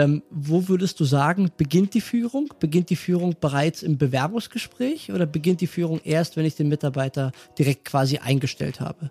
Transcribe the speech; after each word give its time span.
Ähm, 0.00 0.22
wo 0.30 0.68
würdest 0.68 0.98
du 1.00 1.04
sagen, 1.04 1.50
beginnt 1.58 1.92
die 1.92 2.00
Führung? 2.00 2.48
Beginnt 2.58 2.88
die 2.88 2.96
Führung 2.96 3.34
bereits 3.38 3.82
im 3.82 3.98
Bewerbungsgespräch 3.98 5.12
oder 5.12 5.26
beginnt 5.26 5.60
die 5.60 5.66
Führung 5.66 6.00
erst, 6.04 6.36
wenn 6.36 6.46
ich 6.46 6.56
den 6.56 6.68
Mitarbeiter 6.68 7.32
direkt 7.58 7.84
quasi 7.84 8.18
eingestellt 8.18 8.80
habe? 8.80 9.10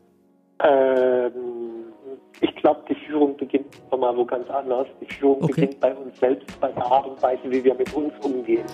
Ähm, 0.63 1.31
ich 2.41 2.55
glaube, 2.55 2.81
die 2.89 2.95
Führung 3.05 3.37
beginnt 3.37 3.67
nochmal 3.91 4.17
wo 4.17 4.25
ganz 4.25 4.49
anders. 4.49 4.87
Die 4.99 5.13
Führung 5.13 5.43
okay. 5.43 5.53
beginnt 5.53 5.79
bei 5.79 5.93
uns 5.93 6.19
selbst, 6.19 6.59
bei 6.59 6.71
der 6.71 6.85
Art 6.85 7.05
und 7.05 7.21
Weise, 7.21 7.43
wie 7.45 7.63
wir 7.63 7.75
mit 7.75 7.93
uns 7.93 8.13
umgehen. 8.23 8.65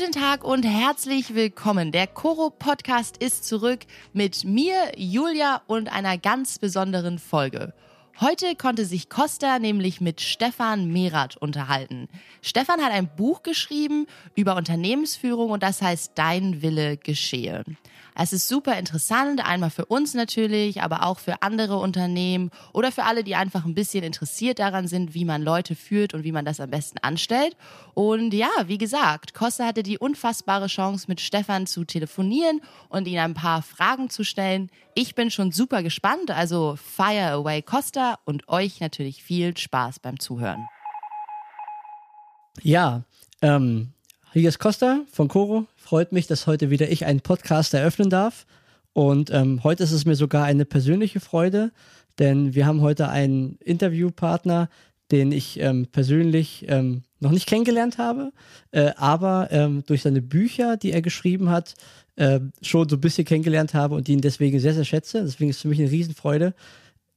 Guten 0.00 0.12
Tag 0.12 0.44
und 0.44 0.62
herzlich 0.62 1.34
willkommen. 1.34 1.92
Der 1.92 2.06
Koro 2.06 2.48
Podcast 2.48 3.18
ist 3.18 3.44
zurück 3.44 3.80
mit 4.14 4.44
mir, 4.44 4.74
Julia 4.96 5.60
und 5.66 5.92
einer 5.92 6.16
ganz 6.16 6.58
besonderen 6.58 7.18
Folge. 7.18 7.74
Heute 8.20 8.54
konnte 8.54 8.84
sich 8.84 9.08
Costa 9.08 9.58
nämlich 9.58 10.02
mit 10.02 10.20
Stefan 10.20 10.92
Merath 10.92 11.38
unterhalten. 11.38 12.06
Stefan 12.42 12.82
hat 12.82 12.92
ein 12.92 13.08
Buch 13.16 13.42
geschrieben 13.42 14.06
über 14.34 14.56
Unternehmensführung 14.56 15.50
und 15.50 15.62
das 15.62 15.80
heißt 15.80 16.12
Dein 16.16 16.60
Wille 16.60 16.98
geschehe. 16.98 17.64
Es 18.14 18.34
ist 18.34 18.48
super 18.48 18.78
interessant, 18.78 19.42
einmal 19.42 19.70
für 19.70 19.86
uns 19.86 20.12
natürlich, 20.12 20.82
aber 20.82 21.06
auch 21.06 21.18
für 21.18 21.40
andere 21.40 21.78
Unternehmen 21.78 22.50
oder 22.74 22.92
für 22.92 23.04
alle, 23.04 23.24
die 23.24 23.36
einfach 23.36 23.64
ein 23.64 23.74
bisschen 23.74 24.04
interessiert 24.04 24.58
daran 24.58 24.86
sind, 24.86 25.14
wie 25.14 25.24
man 25.24 25.40
Leute 25.40 25.74
führt 25.74 26.12
und 26.12 26.22
wie 26.22 26.32
man 26.32 26.44
das 26.44 26.60
am 26.60 26.68
besten 26.70 26.98
anstellt. 26.98 27.56
Und 27.94 28.34
ja, 28.34 28.50
wie 28.66 28.76
gesagt, 28.76 29.32
Costa 29.32 29.64
hatte 29.64 29.82
die 29.82 29.96
unfassbare 29.96 30.66
Chance, 30.66 31.06
mit 31.08 31.22
Stefan 31.22 31.66
zu 31.66 31.84
telefonieren 31.84 32.60
und 32.90 33.08
ihn 33.08 33.18
ein 33.18 33.32
paar 33.32 33.62
Fragen 33.62 34.10
zu 34.10 34.24
stellen. 34.24 34.70
Ich 34.94 35.14
bin 35.14 35.30
schon 35.30 35.52
super 35.52 35.82
gespannt, 35.82 36.30
also 36.30 36.76
fire 36.76 37.30
away 37.30 37.62
Costa 37.62 38.18
und 38.24 38.48
euch 38.48 38.80
natürlich 38.80 39.22
viel 39.22 39.56
Spaß 39.56 40.00
beim 40.00 40.18
Zuhören. 40.18 40.66
Ja, 42.62 43.04
ähm, 43.40 43.92
hier 44.32 44.48
ist 44.48 44.58
Costa 44.58 45.02
von 45.10 45.28
Coro. 45.28 45.66
Freut 45.76 46.12
mich, 46.12 46.26
dass 46.26 46.46
heute 46.46 46.70
wieder 46.70 46.90
ich 46.90 47.06
einen 47.06 47.20
Podcast 47.20 47.72
eröffnen 47.72 48.10
darf. 48.10 48.46
Und 48.92 49.30
ähm, 49.30 49.62
heute 49.62 49.84
ist 49.84 49.92
es 49.92 50.04
mir 50.04 50.16
sogar 50.16 50.44
eine 50.44 50.64
persönliche 50.64 51.20
Freude, 51.20 51.70
denn 52.18 52.54
wir 52.54 52.66
haben 52.66 52.80
heute 52.80 53.08
einen 53.08 53.56
Interviewpartner, 53.58 54.68
den 55.10 55.32
ich 55.32 55.60
ähm, 55.60 55.86
persönlich 55.90 56.66
ähm, 56.68 57.02
noch 57.18 57.30
nicht 57.30 57.48
kennengelernt 57.48 57.98
habe, 57.98 58.32
äh, 58.70 58.90
aber 58.96 59.48
ähm, 59.50 59.82
durch 59.86 60.02
seine 60.02 60.22
Bücher, 60.22 60.76
die 60.76 60.92
er 60.92 61.02
geschrieben 61.02 61.50
hat, 61.50 61.74
äh, 62.16 62.40
schon 62.62 62.88
so 62.88 62.96
ein 62.96 63.00
bisschen 63.00 63.24
kennengelernt 63.24 63.74
habe 63.74 63.94
und 63.94 64.08
ihn 64.08 64.20
deswegen 64.20 64.58
sehr, 64.58 64.74
sehr 64.74 64.84
schätze. 64.84 65.22
Deswegen 65.22 65.50
ist 65.50 65.56
es 65.56 65.62
für 65.62 65.68
mich 65.68 65.80
eine 65.80 65.90
Riesenfreude, 65.90 66.54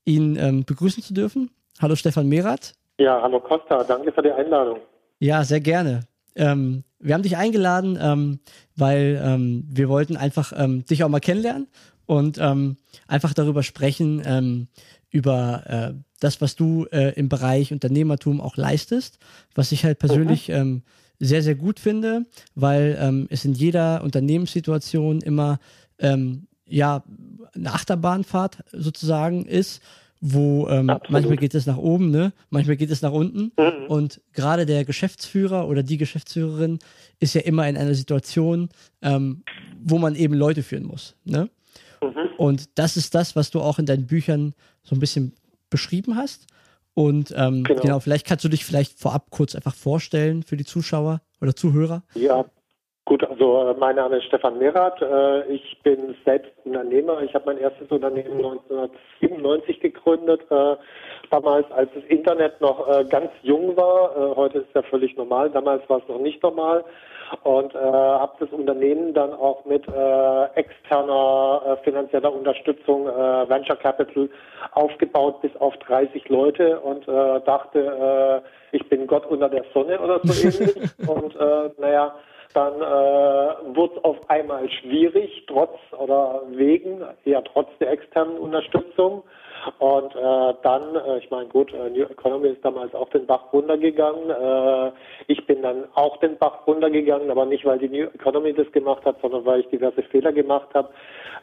ihn 0.05 0.37
ähm, 0.37 0.65
begrüßen 0.65 1.03
zu 1.03 1.13
dürfen. 1.13 1.49
Hallo 1.81 1.95
Stefan 1.95 2.27
Merath. 2.27 2.73
Ja, 2.99 3.21
hallo 3.21 3.39
Costa, 3.39 3.83
danke 3.83 4.11
für 4.11 4.21
die 4.21 4.31
Einladung. 4.31 4.79
Ja, 5.19 5.43
sehr 5.43 5.61
gerne. 5.61 6.01
Ähm, 6.35 6.83
wir 6.99 7.13
haben 7.13 7.23
dich 7.23 7.37
eingeladen, 7.37 7.97
ähm, 8.01 8.39
weil 8.75 9.21
ähm, 9.23 9.65
wir 9.69 9.89
wollten 9.89 10.17
einfach 10.17 10.53
ähm, 10.55 10.85
dich 10.85 11.03
auch 11.03 11.09
mal 11.09 11.19
kennenlernen 11.19 11.67
und 12.05 12.37
ähm, 12.39 12.77
einfach 13.07 13.33
darüber 13.33 13.63
sprechen, 13.63 14.21
ähm, 14.25 14.67
über 15.13 15.63
äh, 15.67 15.93
das, 16.19 16.41
was 16.41 16.55
du 16.55 16.85
äh, 16.91 17.13
im 17.13 17.29
Bereich 17.29 17.71
Unternehmertum 17.71 18.41
auch 18.41 18.57
leistest, 18.57 19.19
was 19.55 19.71
ich 19.71 19.85
halt 19.85 19.99
persönlich 19.99 20.49
mhm. 20.49 20.55
ähm, 20.55 20.81
sehr, 21.19 21.43
sehr 21.43 21.55
gut 21.55 21.79
finde, 21.79 22.25
weil 22.55 22.97
ähm, 22.99 23.27
es 23.29 23.45
in 23.45 23.53
jeder 23.53 24.03
Unternehmenssituation 24.03 25.21
immer 25.21 25.59
ähm, 25.99 26.47
ja 26.65 27.03
eine 27.53 27.73
Achterbahnfahrt 27.73 28.63
sozusagen 28.71 29.45
ist 29.45 29.81
wo 30.25 30.69
ähm, 30.69 30.85
manchmal 31.09 31.35
geht 31.35 31.53
es 31.53 31.65
nach 31.65 31.75
oben, 31.75 32.09
ne? 32.09 32.31
manchmal 32.49 32.77
geht 32.77 32.89
es 32.89 33.01
nach 33.01 33.11
unten. 33.11 33.51
Mhm. 33.57 33.87
Und 33.89 34.21
gerade 34.31 34.65
der 34.65 34.85
Geschäftsführer 34.85 35.67
oder 35.67 35.83
die 35.83 35.97
Geschäftsführerin 35.97 36.79
ist 37.19 37.35
ja 37.35 37.41
immer 37.41 37.67
in 37.67 37.75
einer 37.75 37.93
Situation, 37.93 38.69
ähm, 39.01 39.43
wo 39.83 39.97
man 39.97 40.15
eben 40.15 40.33
Leute 40.33 40.63
führen 40.63 40.85
muss. 40.85 41.17
Ne? 41.25 41.49
Mhm. 42.03 42.29
Und 42.37 42.77
das 42.77 42.97
ist 42.97 43.15
das, 43.15 43.35
was 43.35 43.51
du 43.51 43.61
auch 43.61 43.79
in 43.79 43.85
deinen 43.85 44.07
Büchern 44.07 44.53
so 44.83 44.95
ein 44.95 44.99
bisschen 44.99 45.33
beschrieben 45.69 46.15
hast. 46.15 46.47
Und 46.93 47.33
ähm, 47.35 47.63
genau. 47.63 47.81
genau, 47.81 47.99
vielleicht 47.99 48.25
kannst 48.27 48.45
du 48.45 48.49
dich 48.49 48.65
vielleicht 48.65 48.99
vorab 48.99 49.31
kurz 49.31 49.55
einfach 49.55 49.73
vorstellen 49.73 50.43
für 50.43 50.57
die 50.57 50.65
Zuschauer 50.65 51.21
oder 51.41 51.55
Zuhörer. 51.55 52.03
Ja, 52.13 52.45
Gut, 53.05 53.21
also 53.29 53.67
äh, 53.67 53.75
mein 53.77 53.97
Name 53.97 54.17
ist 54.17 54.25
Stefan 54.25 54.57
Merath. 54.59 55.01
Äh, 55.01 55.43
ich 55.53 55.77
bin 55.83 56.15
selbst 56.23 56.51
Unternehmer. 56.63 57.21
Ich 57.21 57.35
habe 57.35 57.47
mein 57.47 57.57
erstes 57.57 57.91
Unternehmen 57.91 58.37
1997 58.37 59.81
gegründet, 59.81 60.39
äh, 60.49 60.77
damals 61.29 61.69
als 61.73 61.89
das 61.93 62.03
Internet 62.05 62.61
noch 62.61 63.09
ganz 63.09 63.29
jung 63.41 63.75
war. 63.75 64.35
Heute 64.35 64.59
ist 64.59 64.67
es 64.69 64.73
ja 64.75 64.81
völlig 64.83 65.17
normal. 65.17 65.49
Damals 65.49 65.87
war 65.89 65.97
es 65.97 66.07
noch 66.07 66.19
nicht 66.19 66.41
normal 66.43 66.85
und 67.43 67.73
habe 67.73 68.33
das 68.39 68.49
Unternehmen 68.49 69.13
dann 69.13 69.33
auch 69.33 69.65
mit 69.65 69.83
externer 70.53 71.79
finanzieller 71.83 72.31
Unterstützung, 72.31 73.07
äh, 73.07 73.49
Venture 73.49 73.77
Capital, 73.77 74.29
aufgebaut 74.73 75.41
bis 75.41 75.55
auf 75.55 75.75
30 75.77 76.29
Leute 76.29 76.79
und 76.79 77.07
dachte, 77.07 78.43
äh, 78.71 78.75
ich 78.75 78.87
bin 78.89 79.07
Gott 79.07 79.25
unter 79.25 79.49
der 79.49 79.65
Sonne 79.73 79.99
oder 79.99 80.19
so 80.23 80.47
ähnlich. 80.47 80.75
und 81.07 81.35
naja, 81.79 82.13
dann 82.53 82.75
äh, 82.75 83.75
wird 83.75 83.97
es 83.97 84.03
auf 84.03 84.29
einmal 84.29 84.69
schwierig, 84.69 85.45
trotz 85.47 85.77
oder 85.97 86.43
wegen, 86.49 87.01
eher 87.25 87.43
trotz 87.43 87.69
der 87.79 87.91
externen 87.91 88.37
Unterstützung. 88.37 89.23
Und 89.79 90.15
äh, 90.15 90.53
dann, 90.63 90.95
äh, 90.95 91.17
ich 91.19 91.29
meine, 91.31 91.47
gut, 91.47 91.73
äh, 91.73 91.89
New 91.89 92.03
Economy 92.03 92.49
ist 92.49 92.63
damals 92.63 92.93
auch 92.93 93.09
den 93.09 93.25
Bach 93.25 93.51
runtergegangen. 93.53 94.29
Äh, 94.29 94.91
ich 95.27 95.45
bin 95.45 95.61
dann 95.61 95.85
auch 95.95 96.17
den 96.17 96.37
Bach 96.37 96.67
runtergegangen, 96.67 97.31
aber 97.31 97.45
nicht, 97.45 97.65
weil 97.65 97.79
die 97.79 97.89
New 97.89 98.07
Economy 98.13 98.53
das 98.53 98.71
gemacht 98.71 99.05
hat, 99.05 99.17
sondern 99.21 99.45
weil 99.45 99.61
ich 99.61 99.67
diverse 99.67 100.03
Fehler 100.03 100.31
gemacht 100.31 100.69
habe. 100.73 100.89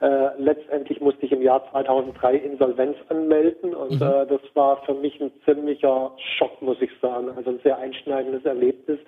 Äh, 0.00 0.30
letztendlich 0.38 1.00
musste 1.00 1.26
ich 1.26 1.32
im 1.32 1.42
Jahr 1.42 1.62
2003 1.72 2.34
Insolvenz 2.36 2.96
anmelden 3.10 3.74
und 3.74 4.00
mhm. 4.00 4.06
äh, 4.06 4.26
das 4.26 4.40
war 4.54 4.82
für 4.84 4.94
mich 4.94 5.20
ein 5.20 5.30
ziemlicher 5.44 6.12
Schock, 6.16 6.62
muss 6.62 6.80
ich 6.80 6.90
sagen. 7.02 7.28
Also 7.36 7.50
ein 7.50 7.60
sehr 7.62 7.76
einschneidendes 7.76 8.44
Erlebnis, 8.46 8.98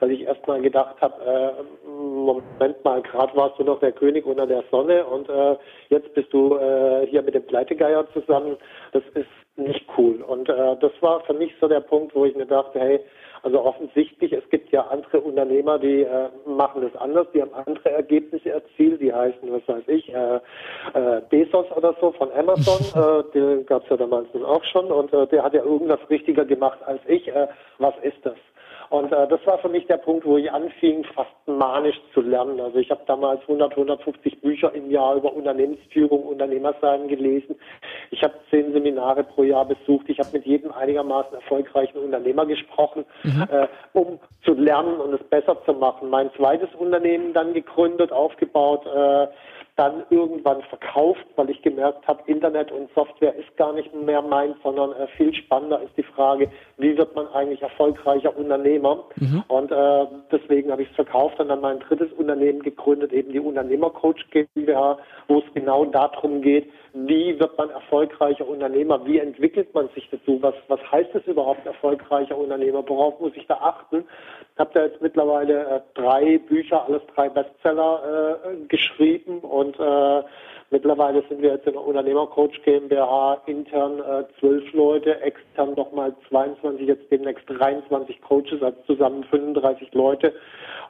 weil 0.00 0.10
ich 0.10 0.22
erst 0.22 0.46
mal 0.46 0.60
gedacht 0.60 0.96
habe, 1.00 1.14
äh, 1.24 1.88
Moment 1.88 2.84
mal, 2.84 3.00
gerade 3.00 3.34
warst 3.34 3.58
du 3.58 3.64
noch 3.64 3.80
der 3.80 3.92
König 3.92 4.26
unter 4.26 4.46
der 4.46 4.64
Sonne 4.70 5.06
und 5.06 5.30
äh, 5.30 5.56
jetzt 5.88 6.12
bist 6.12 6.30
du 6.32 6.56
äh, 6.56 7.06
hier 7.06 7.22
mit 7.22 7.34
dem 7.34 7.46
Pleitegeier 7.46 8.06
zusammen. 8.12 8.53
Das 8.92 9.02
ist 9.14 9.28
nicht 9.56 9.86
cool. 9.96 10.22
Und 10.22 10.48
äh, 10.48 10.76
das 10.80 10.92
war 11.00 11.20
für 11.20 11.34
mich 11.34 11.52
so 11.60 11.68
der 11.68 11.80
Punkt, 11.80 12.14
wo 12.14 12.24
ich 12.24 12.34
mir 12.34 12.46
dachte, 12.46 12.80
hey, 12.80 13.00
also 13.44 13.62
offensichtlich, 13.62 14.32
es 14.32 14.48
gibt 14.48 14.72
ja 14.72 14.86
andere 14.86 15.20
Unternehmer, 15.20 15.78
die 15.78 16.00
äh, 16.00 16.30
machen 16.46 16.80
das 16.80 16.96
anders, 16.98 17.26
die 17.34 17.42
haben 17.42 17.52
andere 17.52 17.90
Ergebnisse 17.90 18.50
erzielt, 18.50 19.02
die 19.02 19.12
heißen, 19.12 19.52
was 19.52 19.68
weiß 19.68 19.84
ich, 19.88 20.08
äh, 20.08 20.36
äh, 20.94 21.20
Bezos 21.28 21.66
oder 21.76 21.94
so 22.00 22.12
von 22.12 22.32
Amazon, 22.32 22.80
äh, 22.94 23.32
den 23.32 23.66
gab 23.66 23.84
es 23.84 23.90
ja 23.90 23.98
damals 23.98 24.28
auch 24.34 24.64
schon 24.64 24.90
und 24.90 25.12
äh, 25.12 25.26
der 25.26 25.44
hat 25.44 25.52
ja 25.52 25.62
irgendwas 25.62 26.00
richtiger 26.08 26.46
gemacht 26.46 26.78
als 26.86 27.00
ich. 27.06 27.28
Äh, 27.28 27.48
was 27.78 27.94
ist 28.02 28.16
das? 28.22 28.36
Und 28.90 29.12
äh, 29.12 29.28
das 29.28 29.44
war 29.46 29.58
für 29.58 29.68
mich 29.68 29.86
der 29.86 29.96
Punkt, 29.96 30.24
wo 30.26 30.36
ich 30.36 30.50
anfing, 30.50 31.04
fast 31.14 31.30
manisch 31.46 32.00
zu 32.12 32.20
lernen. 32.20 32.60
Also 32.60 32.78
ich 32.78 32.90
habe 32.90 33.02
damals 33.06 33.40
100, 33.42 33.72
150 33.72 34.40
Bücher 34.40 34.74
im 34.74 34.90
Jahr 34.90 35.16
über 35.16 35.32
Unternehmensführung, 35.32 36.24
Unternehmersein 36.24 37.08
gelesen. 37.08 37.56
Ich 38.10 38.22
habe 38.22 38.34
zehn 38.50 38.72
Seminare 38.72 39.24
pro 39.24 39.42
Jahr 39.42 39.64
besucht. 39.64 40.08
Ich 40.08 40.18
habe 40.18 40.30
mit 40.32 40.46
jedem 40.46 40.72
einigermaßen 40.72 41.34
erfolgreichen 41.34 41.98
Unternehmer 41.98 42.46
gesprochen, 42.46 43.04
mhm. 43.22 43.46
äh, 43.50 43.68
um 43.92 44.18
zu 44.44 44.54
lernen 44.54 45.00
und 45.00 45.14
es 45.14 45.22
besser 45.28 45.56
zu 45.64 45.72
machen. 45.72 46.10
Mein 46.10 46.30
zweites 46.34 46.68
Unternehmen 46.74 47.32
dann 47.32 47.54
gegründet, 47.54 48.12
aufgebaut. 48.12 48.86
Äh, 48.86 49.28
dann 49.76 50.04
irgendwann 50.10 50.62
verkauft, 50.62 51.26
weil 51.34 51.50
ich 51.50 51.60
gemerkt 51.62 52.06
habe, 52.06 52.22
Internet 52.26 52.70
und 52.70 52.88
Software 52.94 53.34
ist 53.34 53.56
gar 53.56 53.72
nicht 53.72 53.92
mehr 53.92 54.22
meins, 54.22 54.56
sondern 54.62 54.92
äh, 54.92 55.08
viel 55.16 55.34
spannender 55.34 55.82
ist 55.82 55.96
die 55.96 56.04
Frage, 56.04 56.48
wie 56.78 56.96
wird 56.96 57.14
man 57.16 57.26
eigentlich 57.28 57.60
erfolgreicher 57.60 58.36
Unternehmer? 58.36 59.04
Mhm. 59.16 59.42
Und 59.48 59.72
äh, 59.72 60.06
deswegen 60.30 60.70
habe 60.70 60.82
ich 60.82 60.90
es 60.90 60.94
verkauft 60.94 61.40
und 61.40 61.48
dann 61.48 61.60
mein 61.60 61.80
drittes 61.80 62.12
Unternehmen 62.12 62.62
gegründet, 62.62 63.12
eben 63.12 63.32
die 63.32 63.40
Unternehmercoach 63.40 64.30
GmbH, 64.30 64.98
wo 65.26 65.38
es 65.38 65.54
genau 65.54 65.84
darum 65.86 66.40
geht, 66.40 66.70
wie 66.94 67.40
wird 67.40 67.58
man 67.58 67.70
erfolgreicher 67.70 68.46
Unternehmer? 68.46 69.04
Wie 69.04 69.18
entwickelt 69.18 69.74
man 69.74 69.88
sich 69.96 70.08
dazu? 70.10 70.38
Was, 70.40 70.54
was 70.68 70.80
heißt 70.92 71.12
es 71.14 71.26
überhaupt 71.26 71.66
erfolgreicher 71.66 72.38
Unternehmer? 72.38 72.84
Worauf 72.86 73.18
muss 73.18 73.32
ich 73.34 73.48
da 73.48 73.54
achten? 73.54 74.04
Ich 74.52 74.60
habe 74.60 74.70
da 74.74 74.84
jetzt 74.84 75.02
mittlerweile 75.02 75.64
äh, 75.64 75.80
drei 75.94 76.38
Bücher, 76.38 76.86
alles 76.86 77.02
drei 77.12 77.28
Bestseller 77.28 78.44
äh, 78.44 78.66
geschrieben 78.68 79.40
und 79.40 79.63
und 79.64 79.80
äh, 79.80 80.22
Mittlerweile 80.74 81.22
sind 81.28 81.40
wir 81.40 81.50
jetzt 81.50 81.68
in 81.68 81.74
der 81.74 81.86
Unternehmercoach 81.86 82.60
GmbH 82.64 83.42
intern 83.46 84.00
äh, 84.00 84.24
zwölf 84.40 84.72
Leute, 84.72 85.20
extern 85.20 85.74
nochmal 85.74 86.12
22, 86.28 86.88
jetzt 86.88 87.08
demnächst 87.12 87.44
23 87.46 88.20
Coaches, 88.22 88.60
also 88.60 88.76
zusammen 88.86 89.22
35 89.22 89.94
Leute. 89.94 90.32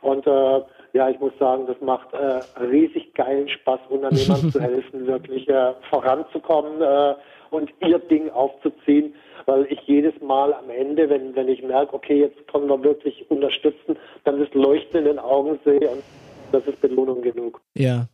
Und 0.00 0.26
äh, 0.26 0.60
ja, 0.94 1.10
ich 1.10 1.20
muss 1.20 1.32
sagen, 1.38 1.66
das 1.66 1.78
macht 1.82 2.14
äh, 2.14 2.40
riesig 2.62 3.12
geilen 3.12 3.46
Spaß, 3.46 3.80
Unternehmern 3.90 4.50
zu 4.52 4.58
helfen, 4.58 5.06
wirklich 5.06 5.48
äh, 5.50 5.74
voranzukommen 5.90 6.80
äh, 6.80 7.14
und 7.50 7.70
ihr 7.86 7.98
Ding 7.98 8.30
aufzuziehen, 8.30 9.14
weil 9.44 9.66
ich 9.68 9.80
jedes 9.82 10.18
Mal 10.22 10.54
am 10.54 10.70
Ende, 10.70 11.10
wenn, 11.10 11.36
wenn 11.36 11.48
ich 11.48 11.62
merke, 11.62 11.94
okay, 11.94 12.20
jetzt 12.20 12.48
können 12.48 12.68
wir 12.68 12.82
wirklich 12.82 13.30
unterstützen, 13.30 13.98
dann 14.24 14.40
das 14.40 14.54
Leuchten 14.54 15.00
in 15.00 15.04
den 15.04 15.18
Augen 15.18 15.58
sehe 15.62 15.90
und 15.90 16.02
das 16.52 16.66
ist 16.66 16.80
Belohnung 16.80 17.20
genug. 17.20 17.60
Ja, 17.74 18.06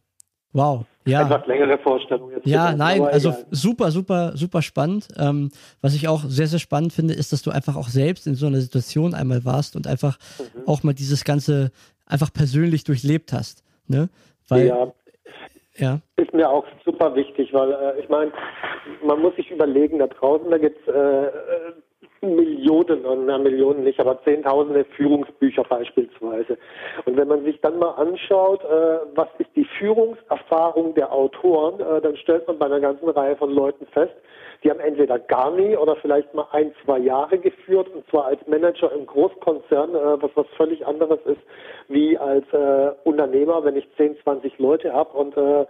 Wow, 0.53 0.85
ja. 1.07 1.23
Etwas 1.23 1.47
längere 1.47 1.79
Vorstellung 1.79 2.31
jetzt. 2.31 2.47
Ja, 2.47 2.73
nein, 2.73 3.03
also 3.03 3.33
super, 3.51 3.91
super, 3.91 4.33
super 4.35 4.63
spannend. 4.63 5.09
Ähm, 5.19 5.51
was 5.81 5.95
ich 5.95 6.09
auch 6.09 6.25
sehr, 6.25 6.47
sehr 6.47 6.59
spannend 6.59 6.93
finde, 6.93 7.15
ist, 7.15 7.33
dass 7.33 7.43
du 7.43 7.51
einfach 7.51 7.77
auch 7.77 7.89
selbst 7.89 8.27
in 8.27 8.35
so 8.35 8.47
einer 8.47 8.61
Situation 8.61 9.15
einmal 9.15 9.45
warst 9.45 9.77
und 9.77 9.87
einfach 9.87 10.19
mhm. 10.39 10.69
auch 10.69 10.83
mal 10.83 10.93
dieses 10.93 11.25
Ganze 11.25 11.71
einfach 12.07 12.33
persönlich 12.33 12.85
durchlebt 12.85 13.33
hast. 13.33 13.65
Ne? 13.87 14.09
Weil, 14.49 14.67
ja. 14.67 14.93
ja. 15.77 16.01
Ist 16.17 16.35
mir 16.35 16.51
auch 16.51 16.67
super 16.85 17.15
wichtig, 17.15 17.53
weil 17.53 17.73
äh, 17.73 18.01
ich 18.01 18.09
meine, 18.09 18.33
man 19.05 19.21
muss 19.21 19.35
sich 19.37 19.51
überlegen, 19.51 20.01
da 20.01 20.07
draußen, 20.07 20.51
da 20.51 20.59
gibt 20.59 20.87
es 20.87 20.95
äh, 20.95 21.27
äh 21.27 21.73
Millionen, 22.23 23.27
na 23.27 23.39
Millionen 23.39 23.85
nicht, 23.85 23.99
aber 24.01 24.23
Zehntausende 24.25 24.85
Führungsbücher 24.97 25.65
beispielsweise. 25.65 26.59
Und 27.07 27.17
wenn 27.17 27.29
man 27.29 27.45
sich 27.45 27.61
dann 27.61 27.79
mal 27.79 27.93
anschaut, 27.93 28.63
äh, 28.65 28.99
was 29.15 29.29
ist 29.39 29.51
die 29.57 29.65
Führungserfahrung 29.79 30.95
der 30.95 31.13
Autoren, 31.13 31.81
äh, 31.81 32.01
dann 32.01 32.17
stellt 32.17 32.47
man 32.47 32.59
bei 32.59 32.67
einer 32.67 32.81
ganzen 32.81 33.09
Reihe 33.09 33.37
von 33.37 33.51
Leuten 33.51 33.87
fest, 33.87 34.15
die 34.63 34.71
haben 34.71 34.81
entweder 34.81 35.19
gar 35.19 35.51
nie 35.53 35.77
oder 35.77 35.97
vielleicht 35.97 36.35
mal 36.35 36.47
ein, 36.53 36.75
zwei 36.85 36.99
Jahre 36.99 37.39
geführt 37.39 37.89
und 37.89 38.07
zwar 38.11 38.27
als 38.27 38.47
Manager 38.47 38.93
im 38.93 39.07
Großkonzern, 39.07 39.95
äh, 39.95 40.23
was 40.23 40.31
was 40.35 40.47
völlig 40.57 40.87
anderes 40.87 41.21
ist 41.25 41.41
wie 41.89 42.17
als 42.19 42.45
äh, 42.53 42.93
Unternehmer, 43.05 43.65
wenn 43.65 43.77
ich 43.77 43.89
10, 43.97 44.17
20 44.23 44.59
Leute 44.59 44.93
habe 44.93 45.17
und 45.17 45.37
äh, 45.37 45.67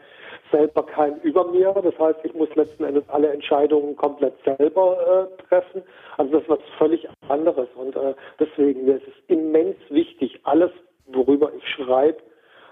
selber 0.51 0.83
kein 0.83 1.21
über 1.23 1.45
mir. 1.45 1.73
Das 1.83 1.99
heißt, 1.99 2.21
ich 2.25 2.35
muss 2.35 2.55
letzten 2.55 2.85
Endes 2.85 3.05
alle 3.09 3.29
Entscheidungen 3.29 3.97
komplett 3.97 4.35
selber 4.45 5.29
äh, 5.31 5.43
treffen. 5.45 5.83
Also 6.17 6.33
das 6.33 6.43
ist 6.43 6.49
was 6.49 6.59
völlig 6.79 7.09
anderes. 7.29 7.69
Und 7.75 7.97
äh, 7.97 8.15
deswegen 8.39 8.87
ist 8.89 9.07
es 9.07 9.15
immens 9.29 9.77
wichtig, 9.89 10.41
alles, 10.45 10.71
worüber 11.07 11.53
ich 11.57 11.67
schreibe, 11.69 12.19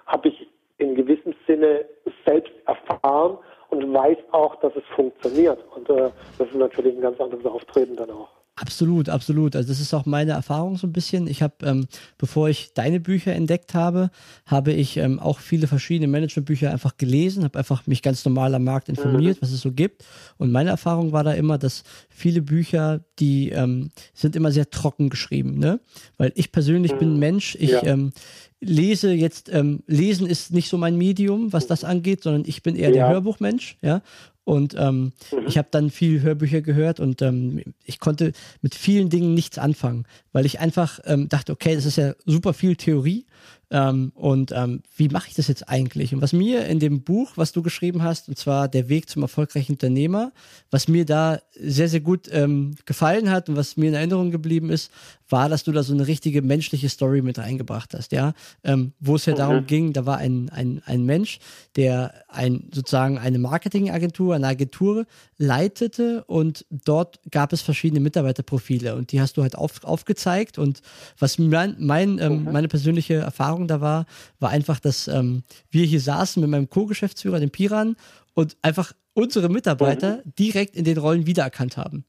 habe 0.06 0.28
ich 0.28 0.48
in 0.78 0.94
gewissem 0.94 1.34
Sinne 1.46 1.84
selbst 2.26 2.52
erfahren 2.66 3.38
und 3.70 3.92
weiß 3.92 4.18
auch, 4.30 4.56
dass 4.56 4.74
es 4.76 4.84
funktioniert. 4.94 5.58
Und 5.74 5.90
äh, 5.90 6.10
das 6.38 6.48
ist 6.48 6.54
natürlich 6.54 6.94
ein 6.94 7.02
ganz 7.02 7.20
anderes 7.20 7.44
Auftreten 7.46 7.96
dann 7.96 8.10
auch. 8.10 8.37
Absolut, 8.60 9.08
absolut. 9.08 9.54
Also 9.54 9.68
das 9.68 9.80
ist 9.80 9.94
auch 9.94 10.04
meine 10.04 10.32
Erfahrung 10.32 10.76
so 10.76 10.88
ein 10.88 10.92
bisschen. 10.92 11.28
Ich 11.28 11.42
habe, 11.42 11.54
ähm, 11.62 11.86
bevor 12.16 12.48
ich 12.48 12.72
deine 12.74 12.98
Bücher 12.98 13.32
entdeckt 13.32 13.72
habe, 13.74 14.10
habe 14.46 14.72
ich 14.72 14.96
ähm, 14.96 15.20
auch 15.20 15.38
viele 15.38 15.68
verschiedene 15.68 16.08
Managementbücher 16.08 16.70
einfach 16.70 16.96
gelesen, 16.96 17.44
habe 17.44 17.58
einfach 17.58 17.86
mich 17.86 18.02
ganz 18.02 18.24
normal 18.24 18.54
am 18.54 18.64
Markt 18.64 18.88
informiert, 18.88 19.36
mhm. 19.36 19.42
was 19.42 19.52
es 19.52 19.60
so 19.60 19.70
gibt. 19.70 20.04
Und 20.38 20.50
meine 20.50 20.70
Erfahrung 20.70 21.12
war 21.12 21.22
da 21.22 21.32
immer, 21.32 21.56
dass 21.56 21.84
viele 22.08 22.42
Bücher, 22.42 23.00
die 23.20 23.50
ähm, 23.50 23.90
sind 24.12 24.34
immer 24.34 24.50
sehr 24.50 24.70
trocken 24.70 25.08
geschrieben, 25.08 25.58
ne? 25.58 25.78
Weil 26.16 26.32
ich 26.34 26.50
persönlich 26.50 26.94
mhm. 26.94 26.98
bin 26.98 27.14
ein 27.14 27.18
Mensch, 27.18 27.56
ich 27.60 27.70
ja. 27.70 27.84
ähm, 27.84 28.12
lese 28.60 29.12
jetzt, 29.12 29.52
ähm, 29.52 29.84
lesen 29.86 30.26
ist 30.26 30.52
nicht 30.52 30.68
so 30.68 30.78
mein 30.78 30.96
Medium, 30.96 31.52
was 31.52 31.68
das 31.68 31.84
angeht, 31.84 32.24
sondern 32.24 32.42
ich 32.44 32.62
bin 32.62 32.74
eher 32.74 32.88
ja. 32.88 32.94
der 32.94 33.08
Hörbuchmensch, 33.10 33.78
ja. 33.82 34.02
Und 34.48 34.74
ähm, 34.78 35.12
mhm. 35.30 35.46
ich 35.46 35.58
habe 35.58 35.68
dann 35.70 35.90
viel 35.90 36.22
Hörbücher 36.22 36.62
gehört 36.62 37.00
und 37.00 37.20
ähm, 37.20 37.62
ich 37.84 38.00
konnte 38.00 38.32
mit 38.62 38.74
vielen 38.74 39.10
Dingen 39.10 39.34
nichts 39.34 39.58
anfangen, 39.58 40.06
weil 40.32 40.46
ich 40.46 40.58
einfach 40.58 41.00
ähm, 41.04 41.28
dachte, 41.28 41.52
okay, 41.52 41.74
das 41.74 41.84
ist 41.84 41.96
ja 41.96 42.14
super 42.24 42.54
viel 42.54 42.74
Theorie 42.74 43.26
ähm, 43.70 44.12
und 44.14 44.52
ähm, 44.52 44.82
wie 44.96 45.08
mache 45.08 45.28
ich 45.28 45.34
das 45.34 45.48
jetzt 45.48 45.68
eigentlich? 45.68 46.14
Und 46.14 46.22
was 46.22 46.32
mir 46.32 46.64
in 46.66 46.78
dem 46.78 47.02
Buch, 47.02 47.32
was 47.36 47.52
du 47.52 47.62
geschrieben 47.62 48.02
hast, 48.02 48.28
und 48.28 48.38
zwar 48.38 48.68
Der 48.68 48.88
Weg 48.88 49.10
zum 49.10 49.22
erfolgreichen 49.22 49.72
Unternehmer, 49.72 50.32
was 50.70 50.88
mir 50.88 51.04
da 51.04 51.40
sehr, 51.54 51.88
sehr 51.88 52.00
gut 52.00 52.28
ähm, 52.32 52.76
gefallen 52.86 53.30
hat 53.30 53.48
und 53.48 53.56
was 53.56 53.76
mir 53.76 53.88
in 53.88 53.94
Erinnerung 53.94 54.30
geblieben 54.30 54.70
ist, 54.70 54.90
war, 55.28 55.50
dass 55.50 55.64
du 55.64 55.72
da 55.72 55.82
so 55.82 55.92
eine 55.92 56.06
richtige 56.06 56.40
menschliche 56.40 56.88
Story 56.88 57.20
mit 57.20 57.38
reingebracht 57.38 57.92
hast, 57.92 58.12
ja, 58.12 58.32
ähm, 58.64 58.92
wo 58.98 59.16
es 59.16 59.26
ja 59.26 59.34
mhm. 59.34 59.38
darum 59.38 59.66
ging, 59.66 59.92
da 59.92 60.06
war 60.06 60.16
ein, 60.16 60.48
ein, 60.48 60.80
ein 60.86 61.04
Mensch, 61.04 61.38
der 61.76 62.14
ein 62.28 62.70
sozusagen 62.72 63.18
eine 63.18 63.38
Marketingagentur, 63.38 64.34
eine 64.34 64.46
Agentur 64.46 65.04
leitete 65.36 66.24
und 66.24 66.64
dort 66.70 67.20
gab 67.30 67.52
es 67.52 67.60
verschiedene 67.60 68.00
Mitarbeiterprofile 68.00 68.94
und 68.94 69.12
die 69.12 69.20
hast 69.20 69.36
du 69.36 69.42
halt 69.42 69.56
auf, 69.56 69.84
aufgezeigt 69.84 70.56
und 70.56 70.80
was 71.18 71.38
mein, 71.38 71.76
mein 71.78 72.18
ähm, 72.18 72.44
mhm. 72.44 72.52
meine 72.52 72.68
persönliche 72.68 73.26
Erfahrung 73.28 73.68
da 73.68 73.80
war, 73.80 74.06
war 74.40 74.50
einfach, 74.50 74.80
dass 74.80 75.08
ähm, 75.08 75.42
wir 75.70 75.84
hier 75.84 76.00
saßen 76.00 76.40
mit 76.40 76.50
meinem 76.50 76.68
Co-Geschäftsführer, 76.68 77.40
dem 77.40 77.50
Piran, 77.50 77.96
und 78.34 78.56
einfach 78.62 78.92
unsere 79.14 79.48
Mitarbeiter 79.48 80.18
mhm. 80.18 80.32
direkt 80.38 80.76
in 80.76 80.84
den 80.84 80.98
Rollen 80.98 81.26
wiedererkannt 81.26 81.76
haben. 81.76 82.04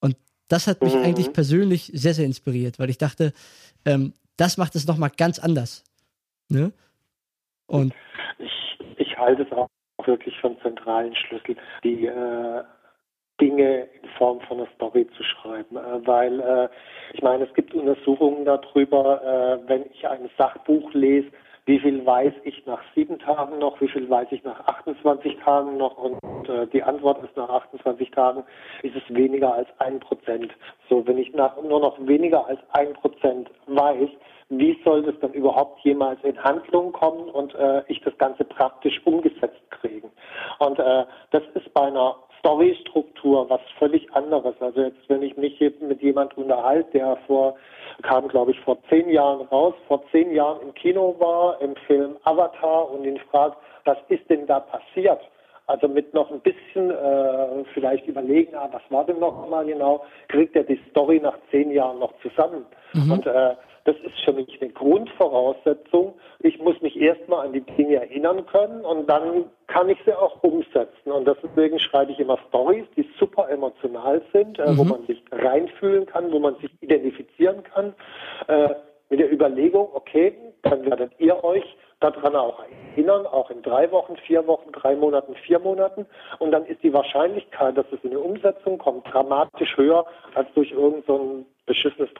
Und 0.00 0.16
das 0.48 0.66
hat 0.66 0.82
mich 0.82 0.94
mhm. 0.94 1.02
eigentlich 1.02 1.32
persönlich 1.32 1.90
sehr, 1.94 2.14
sehr 2.14 2.24
inspiriert, 2.24 2.78
weil 2.78 2.90
ich 2.90 2.98
dachte, 2.98 3.32
ähm, 3.84 4.14
das 4.36 4.56
macht 4.56 4.74
es 4.74 4.86
nochmal 4.86 5.10
ganz 5.14 5.38
anders. 5.38 5.84
Ne? 6.48 6.72
Und 7.66 7.94
ich, 8.38 8.78
ich 8.96 9.18
halte 9.18 9.42
es 9.42 9.52
auch 9.52 9.68
wirklich 10.06 10.34
für 10.40 10.48
einen 10.48 10.60
zentralen 10.62 11.14
Schlüssel, 11.14 11.56
die 11.84 12.06
äh, 12.06 12.62
Dinge 13.40 13.88
in 14.02 14.08
Form 14.18 14.40
von 14.42 14.58
einer 14.58 14.68
Story 14.74 15.06
zu 15.16 15.22
schreiben, 15.22 15.76
äh, 15.76 16.06
weil 16.06 16.40
äh, 16.40 16.68
ich 17.12 17.22
meine, 17.22 17.44
es 17.44 17.54
gibt 17.54 17.74
Untersuchungen 17.74 18.44
darüber, 18.44 19.22
äh, 19.22 19.68
wenn 19.68 19.86
ich 19.92 20.06
ein 20.06 20.30
Sachbuch 20.36 20.92
lese, 20.92 21.28
wie 21.66 21.78
viel 21.78 22.04
weiß 22.04 22.32
ich 22.44 22.66
nach 22.66 22.80
sieben 22.94 23.18
Tagen 23.18 23.58
noch, 23.58 23.80
wie 23.80 23.88
viel 23.88 24.08
weiß 24.08 24.28
ich 24.30 24.42
nach 24.44 24.66
28 24.66 25.36
Tagen 25.38 25.76
noch 25.76 25.96
und 25.98 26.48
äh, 26.48 26.66
die 26.66 26.82
Antwort 26.82 27.22
ist 27.22 27.36
nach 27.36 27.48
28 27.48 28.10
Tagen 28.10 28.42
ist 28.82 28.96
es 28.96 29.14
weniger 29.14 29.54
als 29.54 29.68
ein 29.78 30.00
Prozent. 30.00 30.52
So, 30.88 31.06
wenn 31.06 31.18
ich 31.18 31.32
nach 31.32 31.56
nur 31.62 31.80
noch 31.80 31.96
weniger 32.00 32.46
als 32.46 32.58
ein 32.72 32.92
Prozent 32.94 33.50
weiß, 33.66 34.08
wie 34.48 34.76
soll 34.84 35.02
das 35.02 35.14
dann 35.20 35.32
überhaupt 35.32 35.80
jemals 35.84 36.18
in 36.24 36.42
Handlung 36.42 36.90
kommen 36.90 37.28
und 37.30 37.54
äh, 37.54 37.84
ich 37.86 38.00
das 38.00 38.16
Ganze 38.18 38.44
praktisch 38.44 39.00
umgesetzt 39.04 39.62
kriegen? 39.70 40.10
Und 40.58 40.78
äh, 40.80 41.04
das 41.30 41.42
ist 41.54 41.72
bei 41.72 41.82
einer 41.82 42.16
Storystruktur 42.40 43.48
was 43.48 43.60
völlig 43.78 44.12
anderes. 44.14 44.54
Also 44.60 44.82
jetzt, 44.82 45.08
wenn 45.08 45.22
ich 45.22 45.36
mich 45.36 45.58
jetzt 45.60 45.80
mit 45.80 46.02
jemandem 46.02 46.44
unterhalte, 46.44 46.90
der 46.92 47.16
vor, 47.26 47.54
kam 48.02 48.28
glaube 48.28 48.50
ich 48.50 48.60
vor 48.60 48.78
zehn 48.88 49.08
Jahren 49.10 49.46
raus, 49.48 49.74
vor 49.86 50.02
zehn 50.10 50.34
Jahren 50.34 50.60
im 50.62 50.74
Kino 50.74 51.14
war, 51.18 51.60
im 51.60 51.76
Film 51.86 52.16
Avatar 52.24 52.90
und 52.90 53.04
ihn 53.04 53.20
fragt, 53.30 53.56
was 53.84 53.98
ist 54.08 54.28
denn 54.28 54.46
da 54.46 54.60
passiert? 54.60 55.20
Also 55.66 55.86
mit 55.86 56.12
noch 56.14 56.30
ein 56.32 56.40
bisschen 56.40 56.90
äh, 56.90 57.64
vielleicht 57.74 58.06
überlegen, 58.08 58.56
ah, 58.56 58.68
was 58.72 58.82
war 58.88 59.04
denn 59.04 59.20
noch 59.20 59.48
mal 59.48 59.64
genau, 59.64 60.04
kriegt 60.26 60.56
er 60.56 60.64
die 60.64 60.80
Story 60.90 61.20
nach 61.22 61.38
zehn 61.52 61.70
Jahren 61.70 62.00
noch 62.00 62.12
zusammen. 62.22 62.66
Mhm. 62.92 63.12
Und 63.12 63.26
äh, 63.26 63.54
das 63.84 63.96
ist 64.04 64.18
für 64.24 64.32
mich 64.32 64.60
eine 64.60 64.70
Grundvoraussetzung. 64.70 66.14
Ich 66.40 66.58
muss 66.58 66.79
erstmal 67.00 67.46
an 67.46 67.52
die 67.52 67.62
Dinge 67.62 67.96
erinnern 67.96 68.46
können 68.46 68.84
und 68.84 69.08
dann 69.08 69.46
kann 69.66 69.88
ich 69.88 69.98
sie 70.04 70.12
auch 70.12 70.42
umsetzen. 70.42 71.10
Und 71.10 71.26
deswegen 71.26 71.78
schreibe 71.78 72.12
ich 72.12 72.20
immer 72.20 72.38
Stories, 72.48 72.84
die 72.96 73.08
super 73.18 73.48
emotional 73.48 74.22
sind, 74.32 74.58
äh, 74.58 74.70
mhm. 74.70 74.78
wo 74.78 74.84
man 74.84 75.06
sich 75.06 75.22
reinfühlen 75.32 76.06
kann, 76.06 76.30
wo 76.32 76.38
man 76.38 76.56
sich 76.56 76.70
identifizieren 76.80 77.62
kann, 77.62 77.94
äh, 78.48 78.74
mit 79.08 79.18
der 79.18 79.32
Überlegung, 79.32 79.88
okay, 79.92 80.36
dann 80.62 80.84
werdet 80.84 81.12
ihr 81.18 81.42
euch 81.42 81.64
daran 82.00 82.34
auch 82.34 82.62
erinnern, 82.94 83.26
auch 83.26 83.50
in 83.50 83.62
drei 83.62 83.90
Wochen, 83.90 84.16
vier 84.16 84.46
Wochen, 84.46 84.72
drei 84.72 84.96
Monaten, 84.96 85.34
vier 85.34 85.58
Monaten. 85.58 86.06
Und 86.38 86.50
dann 86.52 86.64
ist 86.64 86.82
die 86.82 86.92
Wahrscheinlichkeit, 86.92 87.76
dass 87.76 87.86
es 87.92 88.02
in 88.02 88.10
eine 88.10 88.20
Umsetzung 88.20 88.78
kommt, 88.78 89.12
dramatisch 89.12 89.76
höher 89.76 90.06
als 90.34 90.48
durch 90.54 90.70
irgendein 90.70 91.04
so 91.06 91.44
beschissenes, 91.70 92.10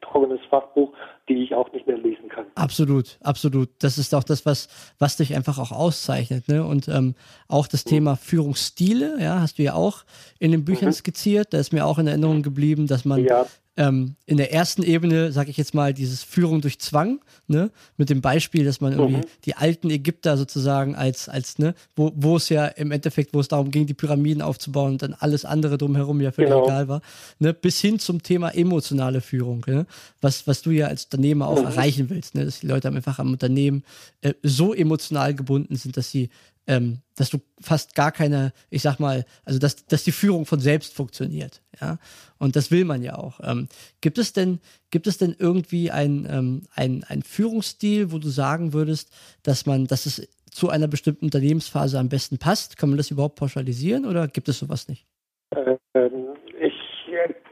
trockenes 0.00 0.40
Fachbuch, 0.50 0.92
die 1.28 1.44
ich 1.44 1.54
auch 1.54 1.72
nicht 1.72 1.86
mehr 1.86 1.98
lesen 1.98 2.28
kann. 2.28 2.46
Absolut, 2.56 3.16
absolut. 3.22 3.68
Das 3.78 3.96
ist 3.96 4.12
auch 4.12 4.24
das, 4.24 4.44
was, 4.44 4.68
was 4.98 5.16
dich 5.16 5.36
einfach 5.36 5.58
auch 5.60 5.70
auszeichnet. 5.70 6.48
Ne? 6.48 6.64
Und 6.64 6.88
ähm, 6.88 7.14
auch 7.46 7.68
das 7.68 7.84
mhm. 7.84 7.90
Thema 7.90 8.16
Führungsstile, 8.16 9.18
ja, 9.20 9.40
hast 9.40 9.58
du 9.58 9.62
ja 9.62 9.74
auch 9.74 10.04
in 10.40 10.50
den 10.50 10.64
Büchern 10.64 10.88
mhm. 10.88 10.94
skizziert. 10.94 11.52
Da 11.52 11.58
ist 11.58 11.72
mir 11.72 11.86
auch 11.86 11.98
in 11.98 12.08
Erinnerung 12.08 12.42
geblieben, 12.42 12.88
dass 12.88 13.04
man 13.04 13.24
ja 13.24 13.46
ähm, 13.78 14.16
in 14.26 14.38
der 14.38 14.52
ersten 14.52 14.82
Ebene, 14.82 15.30
sage 15.30 15.50
ich 15.50 15.56
jetzt 15.56 15.72
mal, 15.72 15.94
dieses 15.94 16.24
Führung 16.24 16.60
durch 16.60 16.80
Zwang, 16.80 17.20
ne, 17.46 17.70
mit 17.96 18.10
dem 18.10 18.20
Beispiel, 18.20 18.64
dass 18.64 18.80
man 18.80 18.92
irgendwie 18.92 19.20
mhm. 19.20 19.30
die 19.44 19.54
alten 19.54 19.88
Ägypter 19.88 20.36
sozusagen 20.36 20.96
als, 20.96 21.28
als, 21.28 21.58
ne, 21.58 21.74
wo, 21.94 22.12
wo 22.16 22.36
es 22.36 22.48
ja 22.48 22.66
im 22.66 22.90
Endeffekt, 22.90 23.34
wo 23.34 23.40
es 23.40 23.46
darum 23.46 23.70
ging, 23.70 23.86
die 23.86 23.94
Pyramiden 23.94 24.42
aufzubauen 24.42 24.92
und 24.92 25.02
dann 25.02 25.14
alles 25.14 25.44
andere 25.44 25.78
drumherum 25.78 26.20
ja 26.20 26.32
völlig 26.32 26.50
genau. 26.50 26.64
egal 26.64 26.88
war, 26.88 27.02
ne, 27.38 27.54
bis 27.54 27.80
hin 27.80 28.00
zum 28.00 28.20
Thema 28.20 28.50
emotionale 28.50 29.20
Führung, 29.20 29.64
ne, 29.68 29.86
was, 30.20 30.48
was 30.48 30.60
du 30.60 30.72
ja 30.72 30.88
als 30.88 31.04
Unternehmer 31.04 31.46
auch 31.46 31.60
mhm. 31.60 31.66
erreichen 31.66 32.10
willst, 32.10 32.34
ne, 32.34 32.44
dass 32.44 32.58
die 32.58 32.66
Leute 32.66 32.88
einfach 32.88 33.20
am 33.20 33.30
Unternehmen 33.30 33.84
äh, 34.22 34.34
so 34.42 34.74
emotional 34.74 35.34
gebunden 35.34 35.76
sind, 35.76 35.96
dass 35.96 36.10
sie 36.10 36.30
ähm, 36.68 36.98
dass 37.16 37.30
du 37.30 37.38
fast 37.60 37.96
gar 37.96 38.12
keine, 38.12 38.52
ich 38.70 38.82
sag 38.82 39.00
mal, 39.00 39.24
also 39.44 39.58
dass, 39.58 39.86
dass 39.86 40.04
die 40.04 40.12
Führung 40.12 40.46
von 40.46 40.60
selbst 40.60 40.94
funktioniert, 40.94 41.62
ja. 41.80 41.98
Und 42.38 42.54
das 42.54 42.70
will 42.70 42.84
man 42.84 43.02
ja 43.02 43.18
auch. 43.18 43.40
Ähm, 43.42 43.68
gibt 44.00 44.18
es 44.18 44.32
denn, 44.32 44.60
gibt 44.92 45.08
es 45.08 45.18
denn 45.18 45.34
irgendwie 45.36 45.90
ein, 45.90 46.28
ähm, 46.30 46.62
ein, 46.76 47.04
ein 47.08 47.22
Führungsstil, 47.22 48.12
wo 48.12 48.18
du 48.18 48.28
sagen 48.28 48.72
würdest, 48.72 49.12
dass 49.42 49.66
man, 49.66 49.86
dass 49.86 50.06
es 50.06 50.28
zu 50.50 50.68
einer 50.68 50.86
bestimmten 50.86 51.24
Unternehmensphase 51.24 51.98
am 51.98 52.08
besten 52.08 52.38
passt? 52.38 52.76
Kann 52.76 52.90
man 52.90 52.98
das 52.98 53.10
überhaupt 53.10 53.36
pauschalisieren 53.36 54.06
oder 54.06 54.28
gibt 54.28 54.48
es 54.48 54.60
sowas 54.60 54.88
nicht? 54.88 55.06
Ähm, 55.94 56.36
ich 56.60 56.74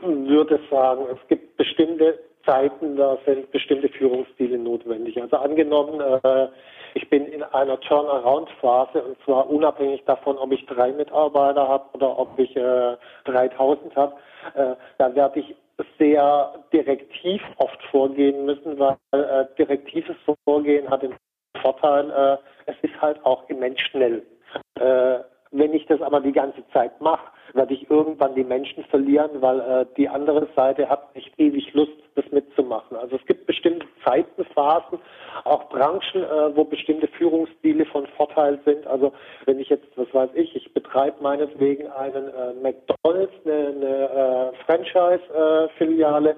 würde 0.03 0.61
sagen, 0.71 1.07
es 1.11 1.29
gibt 1.29 1.57
bestimmte 1.57 2.19
Zeiten, 2.45 2.97
da 2.97 3.19
sind 3.27 3.51
bestimmte 3.51 3.89
Führungsstile 3.89 4.59
notwendig. 4.59 5.21
Also 5.21 5.37
angenommen, 5.37 6.01
äh, 6.01 6.49
ich 6.97 7.11
bin 7.11 7.27
in 7.27 7.43
einer 7.43 7.79
Turnaround-Phase 7.79 9.03
und 9.03 9.23
zwar 9.25 9.51
unabhängig 9.51 10.03
davon, 10.07 10.39
ob 10.39 10.51
ich 10.51 10.65
drei 10.65 10.93
Mitarbeiter 10.93 11.69
habe 11.69 11.85
oder 11.93 12.19
ob 12.19 12.39
ich 12.39 12.57
äh, 12.57 12.97
3000 13.27 13.95
habe, 13.95 14.15
äh, 14.55 14.75
da 14.97 15.15
werde 15.15 15.41
ich 15.41 15.55
sehr 15.99 16.55
direktiv 16.73 17.43
oft 17.59 17.83
vorgehen 17.91 18.47
müssen, 18.47 18.79
weil 18.79 18.97
äh, 19.13 19.45
direktives 19.59 20.17
Vorgehen 20.47 20.89
hat 20.89 21.03
den 21.03 21.15
Vorteil, 21.61 22.11
äh, 22.11 22.71
es 22.71 22.77
ist 22.81 22.99
halt 23.03 23.23
auch 23.27 23.47
immens 23.51 23.79
schnell. 23.81 24.23
Äh, 25.57 25.59
wenn 25.59 25.75
ich 25.75 25.87
das 25.87 26.01
aber 26.01 26.21
die 26.21 26.33
ganze 26.33 26.67
Zeit 26.73 27.01
mache, 27.01 27.27
werde 27.55 27.75
ich 27.75 27.91
irgendwann 27.91 28.35
die 28.35 28.45
Menschen 28.45 28.85
verlieren, 28.85 29.31
weil 29.41 29.61
äh, 29.61 29.87
die 29.97 30.09
andere 30.09 30.49
Seite 30.55 30.89
hat 30.89 31.15
nicht 31.15 31.33
ewig 31.39 31.73
Lust, 31.75 31.93
das 32.15 32.25
mitzumachen. 32.31 32.97
Also 32.97 33.17
es 33.17 33.27
gibt 33.27 33.47
bestimmte 33.47 33.87
Zeitenphasen, 34.05 34.99
auch 35.45 35.69
Branchen, 35.69 36.23
äh, 36.23 36.57
wo 36.57 36.65
bestimmte 36.65 37.09
Führungsstile 37.09 37.85
von 37.87 38.07
Vorteil 38.17 38.59
sind. 38.65 38.87
Also 38.87 39.13
wenn 39.45 39.59
ich 39.59 39.69
jetzt, 39.69 39.87
was 39.97 40.13
weiß 40.13 40.31
ich, 40.35 40.55
ich 40.57 40.73
betreibe 40.75 41.23
meinetwegen 41.23 41.87
einen 41.89 42.29
äh, 42.29 42.53
McDonalds, 42.63 43.33
eine, 43.45 43.55
eine 43.55 44.53
äh, 44.53 44.65
Franchise-Filiale 44.65 46.37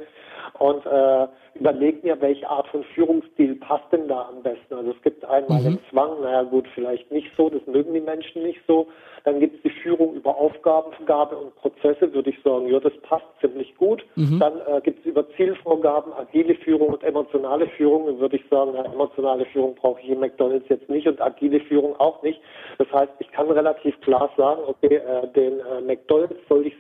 und 0.59 0.85
äh, 0.87 1.27
überlege 1.55 2.07
mir, 2.07 2.21
welche 2.21 2.49
Art 2.49 2.69
von 2.69 2.85
Führungsstil 2.95 3.57
passt 3.57 3.93
denn 3.93 4.09
da 4.09 4.29
am 4.29 4.43
besten. 4.43 4.75
Also 4.75 4.91
es 4.91 5.03
gibt 5.03 5.25
einmal 5.25 5.61
mhm. 5.61 5.65
den 5.65 5.79
Zwang, 5.91 6.21
naja 6.23 6.43
gut, 6.43 6.67
vielleicht 6.75 7.11
nicht 7.11 7.29
so, 7.37 7.51
das 7.51 7.65
mögen 7.67 7.95
die 7.95 8.01
Menschen 8.01 8.43
nicht 8.43 8.61
so. 8.67 8.87
Dann 9.25 9.41
gibt 9.41 9.57
es 9.57 9.63
die 9.63 9.83
Führung 9.83 10.15
über 10.15 10.37
Aufgabenvergabe 10.37 11.37
und 11.37 11.55
Prozesse, 11.57 12.13
würde 12.15 12.31
ich 12.31 12.43
sagen, 12.43 12.69
ja, 12.69 12.81
das 12.81 12.97
passt 13.03 13.27
ziemlich 13.41 13.77
gut. 13.77 14.05
Mhm. 14.15 14.39
Dann 14.39 14.55
äh, 14.67 14.81
gibt 14.81 15.01
es 15.01 15.07
über 15.07 15.29
Zielvorgaben, 15.37 16.13
agile 16.13 16.55
Führung 16.55 16.89
und 16.89 17.03
emotionale 17.03 17.67
Führung. 17.77 18.07
Dann 18.07 18.21
würde 18.21 18.37
ich 18.37 18.49
sagen, 18.49 18.73
na, 18.75 18.85
emotionale 18.85 19.45
Führung 19.47 19.75
brauche 19.75 20.01
ich 20.01 20.09
in 20.09 20.21
McDonalds 20.21 20.69
jetzt 20.69 20.89
nicht 20.89 21.07
und 21.07 21.21
agile 21.21 21.61
Führung 21.61 21.95
auch 21.99 22.23
nicht. 22.23 22.41
Das 22.79 22.91
heißt, 22.93 23.13
ich 23.19 23.31
kann 23.33 23.51
relativ 23.51 24.01
klar 24.01 24.31
sagen, 24.37 24.63
okay, 24.67 24.97
äh, 24.97 25.27
den 25.35 25.61
äh, 25.61 25.81
McDonalds 25.83 26.37
sollte 26.49 26.69
ich 26.69 26.75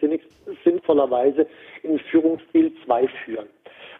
sinnvollerweise 0.64 1.46
in 1.82 1.98
Führungsstil 1.98 2.72
2 2.84 3.08
führen. 3.24 3.47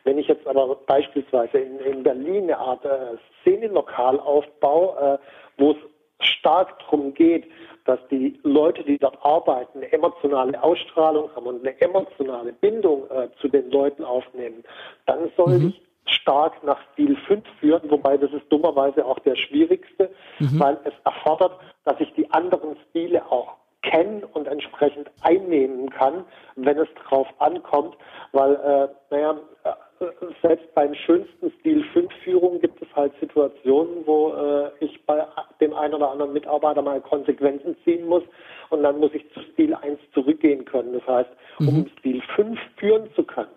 Wenn 0.05 0.19
ich 0.19 0.29
jetzt 0.29 0.47
aber 0.47 0.75
beispielsweise 0.87 1.59
in, 1.59 1.79
in 1.81 2.03
Berlin 2.03 2.45
eine 2.45 2.59
Art 2.59 2.85
äh, 2.85 3.17
Szenenlokal 3.41 4.21
aufbaue, 4.21 5.19
äh, 5.19 5.61
wo 5.61 5.73
es 5.73 5.77
stark 6.21 6.79
darum 6.81 7.15
geht, 7.15 7.45
dass 7.85 7.99
die 8.11 8.39
Leute, 8.43 8.85
die 8.85 8.99
dort 8.99 9.19
arbeiten, 9.25 9.79
eine 9.79 9.93
emotionale 9.93 10.63
Ausstrahlung 10.63 11.31
haben 11.35 11.47
und 11.47 11.67
eine 11.67 11.81
emotionale 11.81 12.53
Bindung 12.53 13.09
äh, 13.11 13.29
zu 13.41 13.49
den 13.49 13.71
Leuten 13.71 14.05
aufnehmen, 14.05 14.65
dann 15.07 15.31
soll 15.37 15.59
mhm. 15.59 15.69
ich 15.69 15.83
stark 16.15 16.63
nach 16.65 16.79
Stil 16.93 17.17
5 17.27 17.45
führen, 17.61 17.91
wobei 17.91 18.17
das 18.17 18.33
ist 18.33 18.51
dummerweise 18.51 19.05
auch 19.05 19.19
der 19.21 19.37
schwierigste, 19.37 20.11
mhm. 20.39 20.61
weil 20.61 20.79
es 20.85 20.93
erfordert, 21.05 21.53
dass 21.85 22.01
ich 22.01 22.13
die 22.15 22.31
anderen 22.31 22.77
Stile 22.89 23.31
auch 23.31 23.55
kennen 23.83 24.25
und 24.25 24.49
entsprechend 24.49 25.11
einnehmen 25.23 25.89
kann, 25.91 26.25
wenn 26.57 26.79
es 26.79 26.89
drauf 27.07 27.29
ankommt, 27.39 27.97
weil, 28.33 28.55
äh, 28.55 28.89
naja, 29.11 29.39
äh, 29.65 30.05
selbst 30.43 30.73
beim 30.75 30.95
schönsten 30.95 31.51
Stil 31.61 31.83
5 31.93 32.13
Führung 32.25 32.61
gibt 32.61 32.81
es 32.81 32.89
halt 32.95 33.13
Situationen, 33.21 34.07
wo 34.07 34.33
äh, 34.33 34.71
ich 34.81 35.05
bei 35.07 35.27
dem 35.61 35.75
einen 35.75 35.95
oder 35.95 36.11
anderen 36.11 36.33
Mitarbeiter 36.33 36.83
mal 36.83 37.01
Konsequenzen 37.01 37.77
ziehen 37.85 38.07
muss 38.07 38.23
und 38.71 38.83
dann 38.83 38.99
muss 38.99 39.13
ich 39.15 39.29
zu 39.33 39.41
Stil 39.53 39.75
1 39.75 39.99
zurückgehen 40.15 40.65
können. 40.65 40.93
Das 40.93 41.07
heißt, 41.07 41.31
um 41.61 41.67
mhm. 41.67 41.91
Stil 41.99 42.23
5 42.37 42.59
führen 42.77 43.09
zu 43.15 43.25
können, 43.25 43.51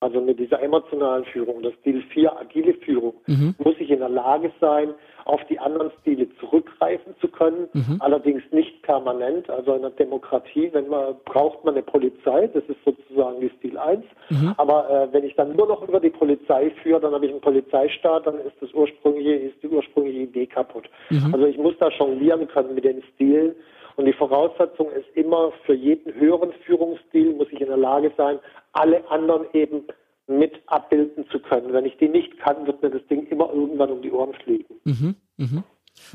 also 0.00 0.20
mit 0.20 0.38
dieser 0.38 0.62
emotionalen 0.62 1.24
Führung, 1.26 1.62
das 1.62 1.74
Stil 1.80 2.02
4 2.14 2.38
agile 2.38 2.74
Führung, 2.74 3.14
mhm. 3.26 3.54
muss 3.58 3.74
ich 3.78 3.90
in 3.90 3.98
der 3.98 4.08
Lage 4.08 4.50
sein, 4.60 4.94
auf 5.26 5.40
die 5.48 5.58
anderen 5.58 5.90
Stile 6.00 6.26
zurückgreifen 6.40 7.14
zu 7.20 7.28
können, 7.28 7.68
mhm. 7.74 7.96
allerdings 8.00 8.42
nicht 8.50 8.82
permanent. 8.82 9.50
Also 9.50 9.74
in 9.74 9.82
der 9.82 9.90
Demokratie, 9.90 10.70
wenn 10.72 10.88
man 10.88 11.16
braucht 11.26 11.64
man 11.64 11.74
eine 11.74 11.82
Polizei, 11.82 12.46
das 12.48 12.64
ist 12.64 12.82
sozusagen 12.84 13.40
die 13.40 13.50
Stil 13.58 13.76
1. 13.76 14.02
Mhm. 14.30 14.54
Aber 14.56 14.88
äh, 14.88 15.12
wenn 15.12 15.24
ich 15.24 15.36
dann 15.36 15.54
nur 15.54 15.68
noch 15.68 15.86
über 15.86 16.00
die 16.00 16.10
Polizei 16.10 16.70
führe, 16.82 17.00
dann 17.00 17.12
habe 17.12 17.26
ich 17.26 17.32
einen 17.32 17.42
Polizeistaat, 17.42 18.26
dann 18.26 18.38
ist 18.38 18.56
das 18.60 18.72
ursprüngliche, 18.72 19.34
ist 19.34 19.62
die 19.62 19.68
ursprüngliche 19.68 20.20
Idee 20.20 20.46
kaputt. 20.46 20.88
Mhm. 21.10 21.34
Also 21.34 21.46
ich 21.46 21.58
muss 21.58 21.74
da 21.78 21.88
jonglieren 21.90 22.48
können 22.48 22.74
mit 22.74 22.84
den 22.84 23.02
Stilen. 23.14 23.54
Und 24.00 24.06
die 24.06 24.14
Voraussetzung 24.14 24.90
ist 24.92 25.14
immer, 25.14 25.52
für 25.66 25.74
jeden 25.74 26.14
höheren 26.14 26.54
Führungsstil 26.64 27.34
muss 27.34 27.48
ich 27.50 27.60
in 27.60 27.66
der 27.66 27.76
Lage 27.76 28.10
sein, 28.16 28.38
alle 28.72 29.06
anderen 29.10 29.44
eben 29.52 29.82
mit 30.26 30.54
abbilden 30.68 31.28
zu 31.28 31.38
können. 31.38 31.74
Wenn 31.74 31.84
ich 31.84 31.98
die 31.98 32.08
nicht 32.08 32.38
kann, 32.38 32.66
wird 32.66 32.80
mir 32.80 32.88
das 32.88 33.06
Ding 33.08 33.26
immer 33.26 33.52
irgendwann 33.52 33.90
um 33.90 34.00
die 34.00 34.10
Ohren 34.10 34.32
fliegen. 34.42 34.74
Mhm, 34.84 35.16
mhm. 35.36 35.64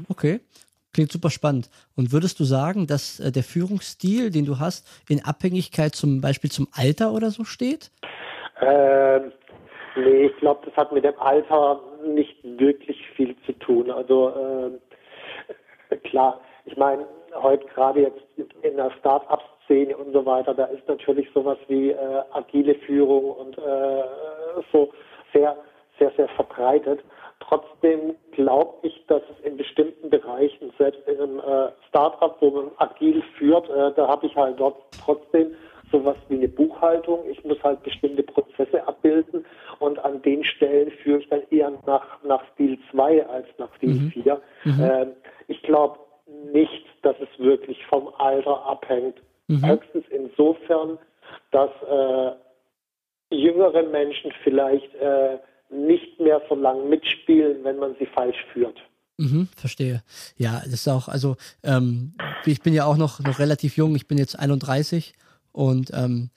Okay. 0.09 0.39
Klingt 0.95 1.11
super 1.11 1.29
spannend. 1.29 1.69
Und 1.95 2.11
würdest 2.11 2.39
du 2.39 2.43
sagen, 2.43 2.87
dass 2.87 3.19
äh, 3.19 3.31
der 3.31 3.43
Führungsstil, 3.43 4.31
den 4.31 4.45
du 4.45 4.57
hast, 4.57 4.87
in 5.07 5.23
Abhängigkeit 5.23 5.93
zum 5.93 6.21
Beispiel 6.21 6.49
zum 6.49 6.67
Alter 6.71 7.13
oder 7.13 7.29
so 7.29 7.43
steht? 7.43 7.91
Ähm, 8.61 9.31
nee, 9.95 10.25
ich 10.25 10.37
glaube, 10.37 10.65
das 10.65 10.75
hat 10.75 10.91
mit 10.91 11.03
dem 11.03 11.19
Alter 11.19 11.81
nicht 12.03 12.35
wirklich 12.43 12.97
viel 13.15 13.35
zu 13.45 13.51
tun. 13.59 13.91
Also 13.91 14.79
äh, 15.91 15.97
klar, 15.97 16.41
ich 16.65 16.75
meine, 16.77 17.05
heute 17.35 17.65
gerade 17.67 18.01
jetzt 18.01 18.21
in 18.61 18.77
der 18.77 18.91
Start-up-Szene 18.99 19.95
und 19.97 20.13
so 20.13 20.25
weiter, 20.25 20.53
da 20.53 20.65
ist 20.65 20.87
natürlich 20.87 21.27
sowas 21.33 21.57
wie 21.67 21.91
äh, 21.91 22.21
agile 22.31 22.75
Führung 22.75 23.31
und 23.31 23.57
äh, 23.57 24.03
so 24.71 24.91
sehr, 25.33 25.57
sehr, 25.99 26.11
sehr 26.11 26.27
verbreitet. 26.29 27.03
Trotzdem 27.39 28.15
glaube 28.31 28.73
ich, 28.83 29.05
dass 29.07 29.21
es 29.23 29.45
in 29.45 29.57
bestimmten 29.57 30.09
Bereichen, 30.09 30.71
selbst 30.77 31.07
in 31.07 31.19
einem 31.19 31.39
äh, 31.39 31.71
Start-up, 31.89 32.37
wo 32.39 32.49
man 32.49 32.71
agil 32.77 33.21
führt, 33.37 33.69
äh, 33.69 33.93
da 33.95 34.07
habe 34.07 34.25
ich 34.25 34.35
halt 34.35 34.59
dort 34.59 34.77
trotzdem 35.03 35.53
sowas 35.91 36.17
wie 36.29 36.35
eine 36.35 36.47
Buchhaltung. 36.47 37.19
Ich 37.29 37.43
muss 37.43 37.61
halt 37.63 37.83
bestimmte 37.83 38.23
Prozesse 38.23 38.87
abbilden 38.87 39.45
und 39.79 40.03
an 40.03 40.21
den 40.21 40.43
Stellen 40.43 40.91
führe 41.03 41.19
ich 41.19 41.29
dann 41.29 41.43
eher 41.51 41.71
nach, 41.85 42.23
nach 42.23 42.43
Stil 42.53 42.77
2 42.91 43.25
als 43.27 43.47
nach 43.57 43.73
Stil 43.75 43.93
mhm. 43.93 44.11
4. 44.11 44.41
Mhm. 44.63 44.83
Ähm, 44.83 45.11
ich 45.47 45.61
glaube, 45.61 45.99
nicht, 46.27 46.85
dass 47.01 47.15
es 47.19 47.39
wirklich 47.39 47.77
vom 47.87 48.07
Alter 48.17 48.65
abhängt. 48.65 49.21
Mhm. 49.47 49.65
Höchstens 49.65 50.05
insofern, 50.09 50.97
dass 51.51 51.69
äh, 51.89 53.35
jüngere 53.35 53.83
Menschen 53.83 54.31
vielleicht 54.43 54.93
äh, 54.95 55.37
nicht 55.69 56.19
mehr 56.19 56.41
so 56.49 56.55
lange 56.55 56.83
mitspielen, 56.83 57.63
wenn 57.63 57.77
man 57.77 57.95
sie 57.99 58.05
falsch 58.07 58.37
führt. 58.53 58.77
Mhm, 59.17 59.47
verstehe. 59.55 60.03
Ja, 60.37 60.61
das 60.65 60.73
ist 60.73 60.87
auch, 60.87 61.07
also 61.07 61.37
ähm, 61.63 62.13
ich 62.45 62.61
bin 62.61 62.73
ja 62.73 62.85
auch 62.85 62.97
noch, 62.97 63.19
noch 63.21 63.39
relativ 63.39 63.77
jung, 63.77 63.95
ich 63.95 64.07
bin 64.07 64.17
jetzt 64.17 64.37
31 64.37 65.13
und 65.51 65.91
ähm, 65.93 66.29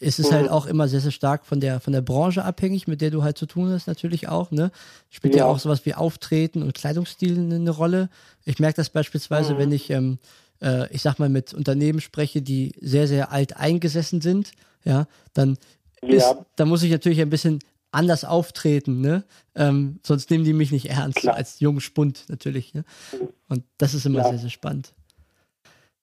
es 0.00 0.18
ist 0.18 0.32
halt 0.32 0.46
mhm. 0.46 0.50
halt 0.50 0.50
auch 0.50 0.66
immer 0.66 0.88
sehr, 0.88 1.00
sehr 1.00 1.10
stark 1.10 1.46
von 1.46 1.60
der, 1.60 1.80
von 1.80 1.92
der 1.92 2.00
Branche 2.00 2.44
abhängig, 2.44 2.86
mit 2.86 3.00
der 3.00 3.10
du 3.10 3.22
halt 3.22 3.38
zu 3.38 3.46
tun 3.46 3.70
hast, 3.70 3.86
natürlich 3.86 4.28
auch, 4.28 4.50
ne? 4.50 4.70
Spielt 5.10 5.34
ja, 5.34 5.40
ja 5.40 5.46
auch 5.46 5.58
sowas 5.58 5.86
wie 5.86 5.94
Auftreten 5.94 6.62
und 6.62 6.74
Kleidungsstil 6.74 7.38
eine, 7.38 7.70
Rolle. 7.70 8.08
Ich 8.44 8.58
merke 8.58 8.76
das 8.76 8.90
beispielsweise, 8.90 9.54
mhm. 9.54 9.58
wenn 9.58 9.72
ich, 9.72 9.90
ähm, 9.90 10.18
äh, 10.60 10.92
ich 10.92 11.02
sag 11.02 11.18
mal, 11.18 11.28
mit 11.28 11.54
Unternehmen 11.54 12.00
spreche, 12.00 12.42
die 12.42 12.74
sehr, 12.80 13.08
sehr 13.08 13.32
alt 13.32 13.56
eingesessen 13.56 14.20
sind, 14.20 14.52
ja, 14.84 15.06
dann 15.34 15.56
ja. 16.02 16.16
Ist, 16.16 16.36
da 16.56 16.64
muss 16.64 16.82
ich 16.82 16.90
natürlich 16.90 17.20
ein 17.20 17.30
bisschen 17.30 17.60
anders 17.90 18.24
auftreten, 18.24 19.00
ne? 19.00 19.24
Ähm, 19.54 20.00
sonst 20.02 20.30
nehmen 20.30 20.44
die 20.44 20.52
mich 20.52 20.70
nicht 20.70 20.90
ernst, 20.90 21.18
Klar. 21.18 21.36
als 21.36 21.60
jungen 21.60 21.80
Spund 21.80 22.24
natürlich. 22.28 22.74
Ne? 22.74 22.84
Mhm. 23.12 23.28
Und 23.48 23.64
das 23.78 23.94
ist 23.94 24.04
immer 24.04 24.18
ja. 24.18 24.28
sehr, 24.28 24.38
sehr 24.38 24.50
spannend. 24.50 24.92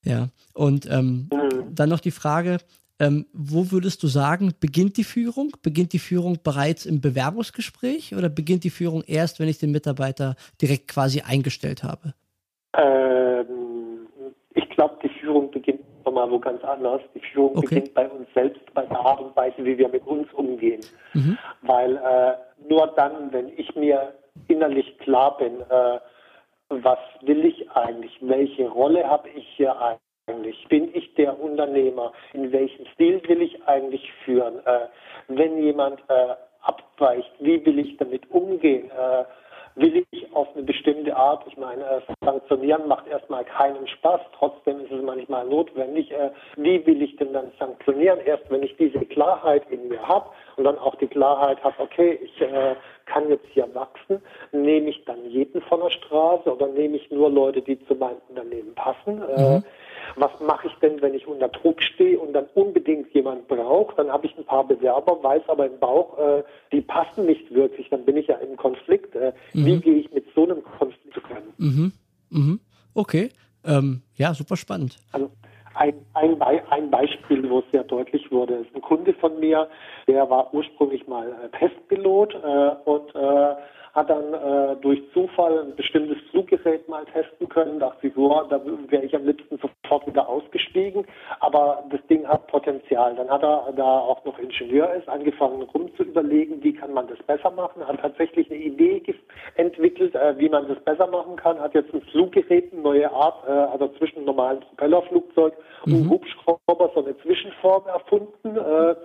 Ja. 0.03 0.29
Und 0.53 0.87
ähm, 0.89 1.29
mhm. 1.31 1.75
dann 1.75 1.89
noch 1.89 1.99
die 1.99 2.11
Frage, 2.11 2.57
ähm, 3.03 3.25
wo 3.33 3.71
würdest 3.71 4.01
du 4.03 4.07
sagen, 4.07 4.53
beginnt 4.59 4.97
die 4.97 5.03
Führung? 5.03 5.51
Beginnt 5.61 5.93
die 5.93 5.99
Führung 5.99 6.39
bereits 6.43 6.85
im 6.85 7.01
Bewerbungsgespräch 7.01 8.15
oder 8.15 8.29
beginnt 8.29 8.63
die 8.63 8.69
Führung 8.69 9.03
erst, 9.05 9.39
wenn 9.39 9.47
ich 9.47 9.59
den 9.59 9.71
Mitarbeiter 9.71 10.35
direkt 10.61 10.87
quasi 10.87 11.21
eingestellt 11.21 11.83
habe? 11.83 12.13
Ähm, 12.77 14.07
ich 14.53 14.69
glaube, 14.69 14.97
die 15.03 15.09
Führung 15.19 15.51
beginnt 15.51 15.81
nochmal 16.05 16.29
wo 16.29 16.39
ganz 16.39 16.63
anders. 16.63 17.01
Die 17.13 17.19
Führung 17.19 17.57
okay. 17.57 17.67
beginnt 17.67 17.93
bei 17.93 18.07
uns 18.07 18.27
selbst, 18.33 18.61
bei 18.73 18.85
der 18.85 18.99
Art 18.99 19.19
und 19.19 19.35
Weise, 19.35 19.63
wie 19.65 19.77
wir 19.77 19.89
mit 19.89 20.05
uns 20.05 20.31
umgehen. 20.33 20.81
Mhm. 21.13 21.37
Weil 21.61 21.97
äh, 21.97 22.69
nur 22.69 22.87
dann, 22.95 23.31
wenn 23.33 23.49
ich 23.57 23.75
mir 23.75 24.13
innerlich 24.47 24.97
klar 24.99 25.37
bin, 25.37 25.61
äh, 25.61 25.99
was 26.69 26.99
will 27.21 27.45
ich 27.45 27.69
eigentlich? 27.71 28.17
Welche 28.21 28.67
Rolle 28.67 29.07
habe 29.07 29.29
ich 29.29 29.45
hier 29.55 29.79
eigentlich? 30.27 30.67
Bin 30.69 30.93
ich 30.95 31.13
der 31.15 31.39
Unternehmer? 31.39 32.13
In 32.33 32.51
welchem 32.51 32.85
Stil 32.93 33.21
will 33.27 33.41
ich 33.41 33.61
eigentlich 33.67 34.11
führen? 34.23 34.65
Äh, 34.65 34.87
wenn 35.27 35.61
jemand 35.61 35.99
äh, 36.09 36.35
abweicht, 36.61 37.31
wie 37.39 37.65
will 37.65 37.79
ich 37.79 37.97
damit 37.97 38.29
umgehen? 38.31 38.89
Äh, 38.91 39.25
will 39.75 40.05
ich 40.11 40.35
auf 40.35 40.47
eine 40.53 40.63
bestimmte 40.63 41.15
Art, 41.15 41.43
ich 41.47 41.57
meine, 41.57 41.83
äh, 41.83 42.01
sanktionieren 42.21 42.87
macht 42.87 43.07
erstmal 43.07 43.43
keinen 43.43 43.87
Spaß, 43.87 44.21
trotzdem 44.37 44.79
ist 44.81 44.91
es 44.91 45.01
manchmal 45.01 45.45
notwendig. 45.45 46.11
Äh, 46.11 46.29
wie 46.57 46.85
will 46.85 47.01
ich 47.01 47.15
denn 47.17 47.33
dann 47.33 47.51
sanktionieren? 47.59 48.19
Erst 48.19 48.49
wenn 48.49 48.63
ich 48.63 48.75
diese 48.77 48.99
Klarheit 48.99 49.63
in 49.71 49.87
mir 49.89 50.07
habe 50.07 50.29
und 50.57 50.63
dann 50.65 50.77
auch 50.77 50.95
die 50.95 51.07
Klarheit 51.07 51.61
habe, 51.63 51.75
okay, 51.79 52.19
ich 52.23 52.41
äh, 52.41 52.75
kann 53.05 53.29
jetzt 53.29 53.45
hier 53.53 53.67
wachsen, 53.73 54.21
nehme 54.51 54.89
ich 54.89 55.03
dann 55.05 55.29
jeden 55.29 55.61
von 55.61 55.81
der 55.81 55.89
Straße 55.89 56.53
oder 56.53 56.67
nehme 56.67 56.97
ich 56.97 57.11
nur 57.11 57.29
Leute, 57.29 57.61
die 57.61 57.83
zu 57.85 57.95
meinem 57.95 58.17
Unternehmen 58.29 58.73
passen? 58.75 59.21
Äh, 59.21 59.57
mhm. 59.57 59.63
Was 60.15 60.31
mache 60.39 60.67
ich 60.67 60.73
denn, 60.75 61.01
wenn 61.01 61.13
ich 61.13 61.27
unter 61.27 61.47
Druck 61.47 61.81
stehe 61.81 62.19
und 62.19 62.33
dann 62.33 62.45
unbedingt 62.53 63.13
jemand 63.13 63.47
braucht? 63.47 63.97
Dann 63.97 64.11
habe 64.11 64.25
ich 64.25 64.37
ein 64.37 64.45
paar 64.45 64.67
Bewerber, 64.67 65.21
weiß 65.23 65.43
aber 65.47 65.65
im 65.65 65.79
Bauch, 65.79 66.17
äh, 66.17 66.43
die 66.71 66.81
passen 66.81 67.25
nicht 67.25 67.53
wirklich. 67.53 67.89
Dann 67.89 68.05
bin 68.05 68.17
ich 68.17 68.27
ja 68.27 68.35
im 68.37 68.55
Konflikt. 68.57 69.15
Äh, 69.15 69.33
mhm. 69.53 69.65
Wie 69.65 69.79
gehe 69.79 69.95
ich 69.95 70.11
mit 70.11 70.25
so 70.35 70.43
einem 70.43 70.63
Konflikt 70.63 71.17
um? 71.17 71.65
Mhm. 71.65 71.93
Mhm. 72.29 72.59
Okay. 72.93 73.29
Ähm, 73.65 74.01
ja, 74.15 74.33
super 74.33 74.57
spannend. 74.57 74.97
Also, 75.11 75.31
ein, 75.75 75.93
ein, 76.13 76.41
ein, 76.41 76.91
Beispiel, 76.91 77.49
wo 77.49 77.59
es 77.59 77.65
sehr 77.71 77.83
deutlich 77.83 78.31
wurde, 78.31 78.55
ist 78.55 78.75
ein 78.75 78.81
Kunde 78.81 79.13
von 79.13 79.39
mir, 79.39 79.67
der 80.07 80.29
war 80.29 80.53
ursprünglich 80.53 81.07
mal 81.07 81.27
äh, 81.27 81.57
Testpilot 81.57 82.35
äh, 82.35 82.89
und 82.89 83.15
äh, 83.15 83.55
hat 83.93 84.09
dann 84.09 84.33
äh, 84.33 84.75
durch 84.81 85.01
Zufall 85.13 85.59
ein 85.59 85.75
bestimmtes 85.75 86.17
Fluggerät 86.31 86.89
mal 86.89 87.05
testen 87.05 87.47
können, 87.47 87.79
dachte 87.79 88.07
ich, 88.07 88.13
so, 88.15 88.27
da 88.49 88.59
wäre 88.87 89.03
ich 89.03 89.15
am 89.15 89.25
liebsten 89.25 89.59
sofort 89.59 90.07
wieder 90.07 90.27
ausgestiegen, 90.27 91.05
aber 91.39 91.83
das 91.91 91.99
Ding 92.07 92.27
hat 92.27 92.47
Potenzial. 92.47 93.15
Dann 93.15 93.29
hat 93.29 93.43
er, 93.43 93.71
da 93.75 93.83
auch 93.83 94.25
noch 94.25 94.39
Ingenieur 94.39 94.91
ist, 94.95 95.07
angefangen 95.07 95.61
rum 95.61 95.93
zu 95.95 96.03
überlegen, 96.03 96.63
wie 96.63 96.73
kann 96.73 96.93
man 96.93 97.07
das 97.07 97.19
besser 97.19 97.51
machen, 97.51 97.87
hat 97.87 97.99
tatsächlich 98.01 98.49
eine 98.49 98.59
Idee 98.59 99.03
entwickelt, 99.55 100.15
äh, 100.15 100.37
wie 100.39 100.49
man 100.49 100.67
das 100.67 100.79
besser 100.79 101.05
machen 101.07 101.35
kann, 101.35 101.59
hat 101.59 101.75
jetzt 101.75 101.93
ein 101.93 102.01
Fluggerät, 102.11 102.73
eine 102.73 102.81
neue 102.81 103.11
Art, 103.11 103.47
äh, 103.47 103.51
also 103.51 103.89
zwischen 103.99 104.25
normalen 104.25 104.61
Propellerflugzeug 104.61 105.53
und 105.85 106.05
mhm. 106.05 106.09
Hubschrauber 106.09 106.91
so 106.95 107.03
eine 107.03 107.15
Zwischenform 107.19 107.85
erfunden, 107.87 108.57
äh, 108.57 108.95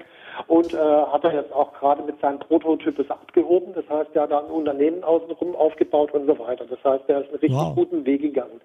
und 0.47 0.73
äh, 0.73 0.77
hat 0.77 1.25
er 1.25 1.35
jetzt 1.35 1.53
auch 1.53 1.73
gerade 1.75 2.03
mit 2.03 2.21
seinem 2.21 2.39
Prototyp 2.39 2.99
abgehoben. 3.11 3.75
Das 3.75 3.89
heißt, 3.89 4.11
er 4.15 4.23
hat 4.23 4.31
da 4.31 4.41
ein 4.41 4.51
Unternehmen 4.51 5.03
außenrum 5.03 5.57
aufgebaut 5.57 6.13
und 6.13 6.27
so 6.27 6.39
weiter. 6.39 6.65
Das 6.65 6.83
heißt, 6.85 7.05
er 7.09 7.21
ist 7.21 7.29
einen 7.29 7.39
richtig 7.39 7.59
wow. 7.59 7.75
guten 7.75 8.05
Weg 8.07 8.23
gegangen. 8.23 8.61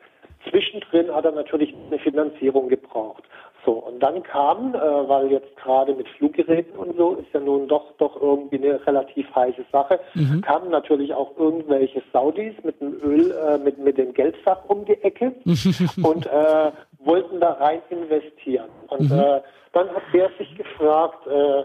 Zwischendrin 0.50 1.14
hat 1.14 1.26
er 1.26 1.32
natürlich 1.32 1.74
eine 1.90 2.00
Finanzierung 2.00 2.68
gebraucht. 2.68 3.24
So, 3.66 3.72
und 3.72 4.02
dann 4.02 4.24
kam, 4.24 4.76
äh, 4.76 4.78
weil 4.78 5.32
jetzt 5.32 5.56
gerade 5.56 5.94
mit 5.96 6.08
Fluggeräten 6.10 6.76
und 6.78 6.98
so 6.98 7.14
ist 7.14 7.28
ja 7.34 7.40
nun 7.40 7.70
doch 7.70 7.94
doch 7.98 8.22
irgendwie 8.22 8.58
eine 8.58 8.86
relativ 8.86 9.26
heiße 9.34 9.64
Sache, 9.72 10.02
mhm. 10.16 10.42
kamen 10.42 10.70
natürlich 10.70 11.14
auch 11.14 11.32
irgendwelche 11.38 12.04
Saudis 12.12 12.54
mit 12.64 12.82
dem 12.82 13.02
Öl, 13.02 13.32
äh, 13.32 13.58
mit, 13.60 13.78
mit 13.78 13.98
dem 13.98 14.14
Geldsack 14.14 14.70
um 14.70 14.84
die 14.84 15.02
Ecke 15.02 15.34
und 16.04 16.26
äh, 16.26 16.72
wollten 17.00 17.40
da 17.40 17.54
rein 17.54 17.82
investieren. 17.90 18.70
Und 18.90 19.10
mhm. 19.10 19.20
äh, 19.20 19.42
dann 19.74 19.90
hat 19.90 20.04
der 20.14 20.30
sich 20.38 20.56
gefragt, 20.56 21.28
äh, 21.28 21.64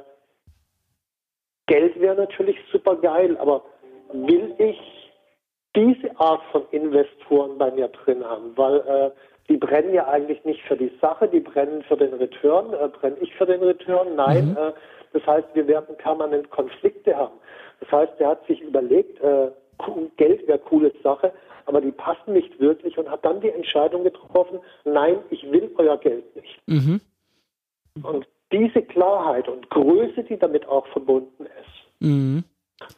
Geld 1.67 2.00
wäre 2.00 2.17
natürlich 2.17 2.57
super 2.73 2.97
geil, 2.97 3.37
aber 3.38 3.62
will 4.12 4.55
ich 4.59 4.79
diese 5.77 6.19
Art 6.19 6.43
von 6.50 6.62
Investoren 6.71 7.59
bei 7.59 7.71
mir 7.71 7.88
drin 7.88 8.25
haben? 8.25 8.57
Weil 8.57 8.77
äh, 8.81 9.11
die 9.49 9.59
brennen 9.59 9.95
ja 9.95 10.09
eigentlich 10.09 10.45
nicht 10.45 10.62
für 10.62 10.77
die 10.77 10.91
Sache, 11.00 11.29
die 11.29 11.41
brennen 11.41 11.83
für 11.83 11.97
den 11.97 12.15
Return. 12.15 12.73
Äh, 12.73 12.88
brenne 12.88 13.17
ich 13.21 13.35
für 13.35 13.47
den 13.47 13.62
Return? 13.62 14.17
Nein. 14.17 14.50
Mhm. 14.50 14.57
Äh, 14.57 14.73
das 15.12 15.27
heißt, 15.27 15.49
wir 15.55 15.67
werden 15.67 15.97
permanent 15.97 16.50
Konflikte 16.50 17.17
haben. 17.17 17.38
Das 17.81 17.91
heißt, 17.91 18.12
er 18.19 18.29
hat 18.29 18.47
sich 18.47 18.61
überlegt, 18.61 19.21
äh, 19.21 19.50
Geld 20.17 20.47
wäre 20.49 20.59
coole 20.59 20.93
Sache, 21.03 21.33
aber 21.67 21.81
die 21.81 21.93
passen 21.93 22.33
nicht 22.33 22.59
wirklich 22.61 22.99
und 22.99 23.11
hat 23.11 23.25
dann 23.25 23.41
die 23.41 23.50
Entscheidung 23.50 24.04
getroffen, 24.04 24.59
nein, 24.85 25.19
ich 25.30 25.50
will 25.50 25.71
euer 25.78 25.97
Geld 25.99 26.35
nicht. 26.35 26.59
Mhm. 26.67 27.00
Und 28.02 28.26
diese 28.52 28.82
Klarheit 28.82 29.49
und 29.49 29.69
Größe, 29.71 30.25
die 30.25 30.39
damit 30.39 30.67
auch 30.67 30.87
verbunden 30.89 31.45
ist, 31.45 32.00
mhm. 32.00 32.45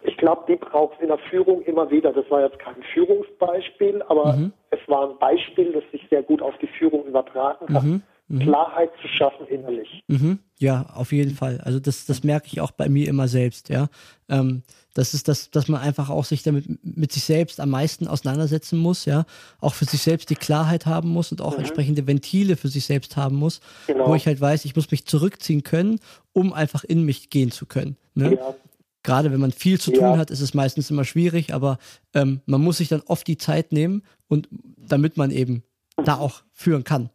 ich 0.02 0.16
glaube, 0.16 0.44
die 0.48 0.56
braucht 0.56 0.96
es 0.96 1.02
in 1.02 1.08
der 1.08 1.18
Führung 1.18 1.62
immer 1.62 1.90
wieder. 1.90 2.12
Das 2.12 2.30
war 2.30 2.42
jetzt 2.42 2.58
kein 2.58 2.82
Führungsbeispiel, 2.94 4.02
aber 4.08 4.34
mhm. 4.34 4.52
es 4.70 4.80
war 4.86 5.10
ein 5.10 5.18
Beispiel, 5.18 5.72
das 5.72 5.84
sich 5.90 6.06
sehr 6.08 6.22
gut 6.22 6.42
auf 6.42 6.56
die 6.58 6.68
Führung 6.68 7.04
übertragen 7.06 7.66
kann. 7.66 7.86
Mhm. 7.86 8.02
Mhm. 8.30 8.40
Klarheit 8.40 8.90
zu 9.02 9.08
schaffen 9.08 9.46
innerlich. 9.48 10.02
Mhm. 10.08 10.38
Ja, 10.58 10.86
auf 10.94 11.12
jeden 11.12 11.34
Fall. 11.34 11.60
Also 11.62 11.80
das, 11.80 12.06
das 12.06 12.22
merke 12.22 12.46
ich 12.46 12.60
auch 12.60 12.70
bei 12.70 12.88
mir 12.88 13.08
immer 13.08 13.28
selbst, 13.28 13.68
ja. 13.68 13.88
Ähm, 14.28 14.62
das 14.94 15.14
ist 15.14 15.28
das, 15.28 15.50
dass 15.50 15.68
man 15.68 15.80
einfach 15.80 16.10
auch 16.10 16.24
sich 16.24 16.42
damit 16.42 16.66
mit 16.84 17.12
sich 17.12 17.24
selbst 17.24 17.60
am 17.60 17.70
meisten 17.70 18.06
auseinandersetzen 18.06 18.78
muss, 18.78 19.04
ja, 19.04 19.24
auch 19.60 19.74
für 19.74 19.84
sich 19.84 20.02
selbst 20.02 20.30
die 20.30 20.34
Klarheit 20.36 20.86
haben 20.86 21.10
muss 21.10 21.32
und 21.32 21.40
auch 21.40 21.52
mhm. 21.52 21.60
entsprechende 21.60 22.06
Ventile 22.06 22.56
für 22.56 22.68
sich 22.68 22.84
selbst 22.84 23.16
haben 23.16 23.36
muss, 23.36 23.60
genau. 23.86 24.08
wo 24.08 24.14
ich 24.14 24.26
halt 24.26 24.40
weiß, 24.40 24.64
ich 24.64 24.76
muss 24.76 24.90
mich 24.90 25.06
zurückziehen 25.06 25.62
können, 25.62 26.00
um 26.32 26.52
einfach 26.52 26.84
in 26.84 27.04
mich 27.04 27.30
gehen 27.30 27.50
zu 27.50 27.66
können. 27.66 27.96
Ne? 28.14 28.34
Ja. 28.34 28.54
Gerade 29.02 29.32
wenn 29.32 29.40
man 29.40 29.52
viel 29.52 29.80
zu 29.80 29.92
tun 29.92 30.02
ja. 30.02 30.18
hat, 30.18 30.30
ist 30.30 30.42
es 30.42 30.52
meistens 30.52 30.90
immer 30.90 31.04
schwierig, 31.04 31.54
aber 31.54 31.78
ähm, 32.12 32.42
man 32.46 32.60
muss 32.60 32.78
sich 32.78 32.88
dann 32.88 33.02
oft 33.06 33.26
die 33.26 33.38
Zeit 33.38 33.72
nehmen 33.72 34.02
und 34.28 34.48
damit 34.76 35.16
man 35.16 35.30
eben 35.30 35.62
mhm. 35.96 36.04
da 36.04 36.16
auch 36.18 36.42
führen 36.52 36.84
kann. 36.84 37.10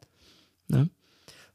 Ne? 0.68 0.90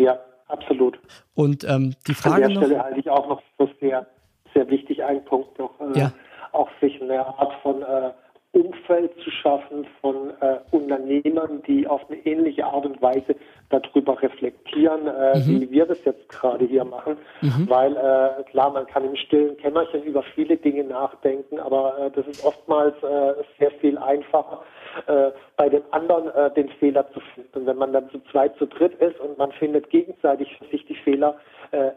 Ja, 0.01 0.19
absolut. 0.49 0.99
Und 1.35 1.65
ähm, 1.65 1.95
die 2.07 2.15
Frage 2.15 2.47
An 2.47 2.55
der 2.55 2.61
Stelle 2.61 2.83
halte 2.83 3.01
ich 3.01 3.11
auch 3.11 3.29
noch 3.29 3.43
für 3.57 3.69
sehr 3.81 4.07
sehr 4.55 4.69
wichtig, 4.69 5.03
ein 5.05 5.25
Punkt 5.25 5.59
noch, 5.59 5.73
äh, 5.81 5.99
ja. 5.99 6.13
auch 6.53 6.69
sich 6.81 7.01
eine 7.01 7.25
Art 7.25 7.53
von 7.63 7.83
äh, 7.83 8.11
Umfeld 8.53 9.13
zu 9.23 9.31
schaffen 9.31 9.87
von 10.01 10.31
äh, 10.41 10.59
Unternehmern, 10.73 11.63
die 11.69 11.87
auf 11.87 12.01
eine 12.09 12.19
ähnliche 12.27 12.65
Art 12.65 12.85
und 12.85 13.01
Weise 13.01 13.37
darüber 13.69 14.21
reflektieren, 14.21 15.07
äh, 15.07 15.39
mhm. 15.39 15.61
wie 15.61 15.71
wir 15.71 15.87
das 15.87 16.05
jetzt 16.05 16.29
gerade 16.29 16.65
hier 16.65 16.85
machen. 16.85 17.17
Mhm. 17.43 17.71
Weil 17.71 17.97
äh, 17.97 18.43
klar, 18.51 18.73
man 18.73 18.87
kann 18.87 19.05
im 19.05 19.15
stillen 19.15 19.57
Kämmerchen 19.59 20.03
über 20.03 20.25
viele 20.35 20.57
Dinge 20.57 20.83
nachdenken, 20.83 21.61
aber 21.61 21.97
äh, 21.99 22.11
das 22.11 22.27
ist 22.27 22.45
oftmals 22.45 22.97
äh, 23.05 23.35
sehr 23.61 23.71
viel 23.81 23.97
einfacher, 23.99 24.63
äh, 25.07 25.31
bei 25.57 25.69
dem 25.69 25.83
anderen 25.91 26.29
äh, 26.29 26.53
den 26.55 26.69
Fehler 26.79 27.11
zu 27.13 27.21
finden. 27.35 27.59
Und 27.59 27.67
wenn 27.67 27.77
man 27.77 27.93
dann 27.93 28.11
zu 28.11 28.21
zweit, 28.31 28.57
zu 28.57 28.67
dritt 28.67 28.95
ist 28.95 29.19
und 29.21 29.39
man 29.39 29.53
findet 29.53 29.91
gegenseitig 29.91 30.49
für 30.59 30.67
sich 30.67 30.85
die 30.87 30.97
Fehler, 30.97 31.37
äh, 31.71 31.91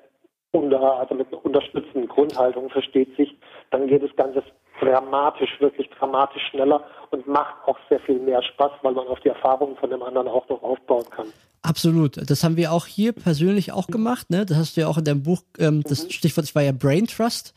unter, 0.51 0.99
also 0.99 1.15
mit 1.15 1.27
einer 1.27 1.43
unterstützenden 1.43 2.07
Grundhaltung 2.07 2.69
versteht 2.69 3.15
sich, 3.17 3.35
dann 3.71 3.87
geht 3.87 4.03
das 4.03 4.15
Ganze 4.15 4.43
dramatisch, 4.79 5.59
wirklich 5.59 5.89
dramatisch 5.89 6.43
schneller 6.49 6.83
und 7.11 7.27
macht 7.27 7.55
auch 7.65 7.77
sehr 7.89 7.99
viel 8.01 8.19
mehr 8.19 8.41
Spaß, 8.41 8.71
weil 8.83 8.93
man 8.93 9.07
auf 9.07 9.19
die 9.21 9.29
Erfahrungen 9.29 9.75
von 9.77 9.89
dem 9.89 10.03
anderen 10.03 10.27
auch 10.27 10.47
noch 10.49 10.61
aufbauen 10.61 11.05
kann. 11.09 11.27
Absolut. 11.63 12.29
Das 12.29 12.43
haben 12.43 12.57
wir 12.57 12.71
auch 12.71 12.85
hier 12.85 13.13
persönlich 13.13 13.71
auch 13.71 13.87
gemacht. 13.87 14.29
Ne? 14.29 14.45
Das 14.45 14.57
hast 14.57 14.77
du 14.77 14.81
ja 14.81 14.87
auch 14.87 14.97
in 14.97 15.05
deinem 15.05 15.23
Buch, 15.23 15.41
ähm, 15.57 15.81
das 15.83 16.03
mhm. 16.03 16.09
Stichwort 16.11 16.45
das 16.45 16.55
war 16.55 16.61
ja 16.61 16.71
Brain 16.71 17.07
Trust. 17.07 17.53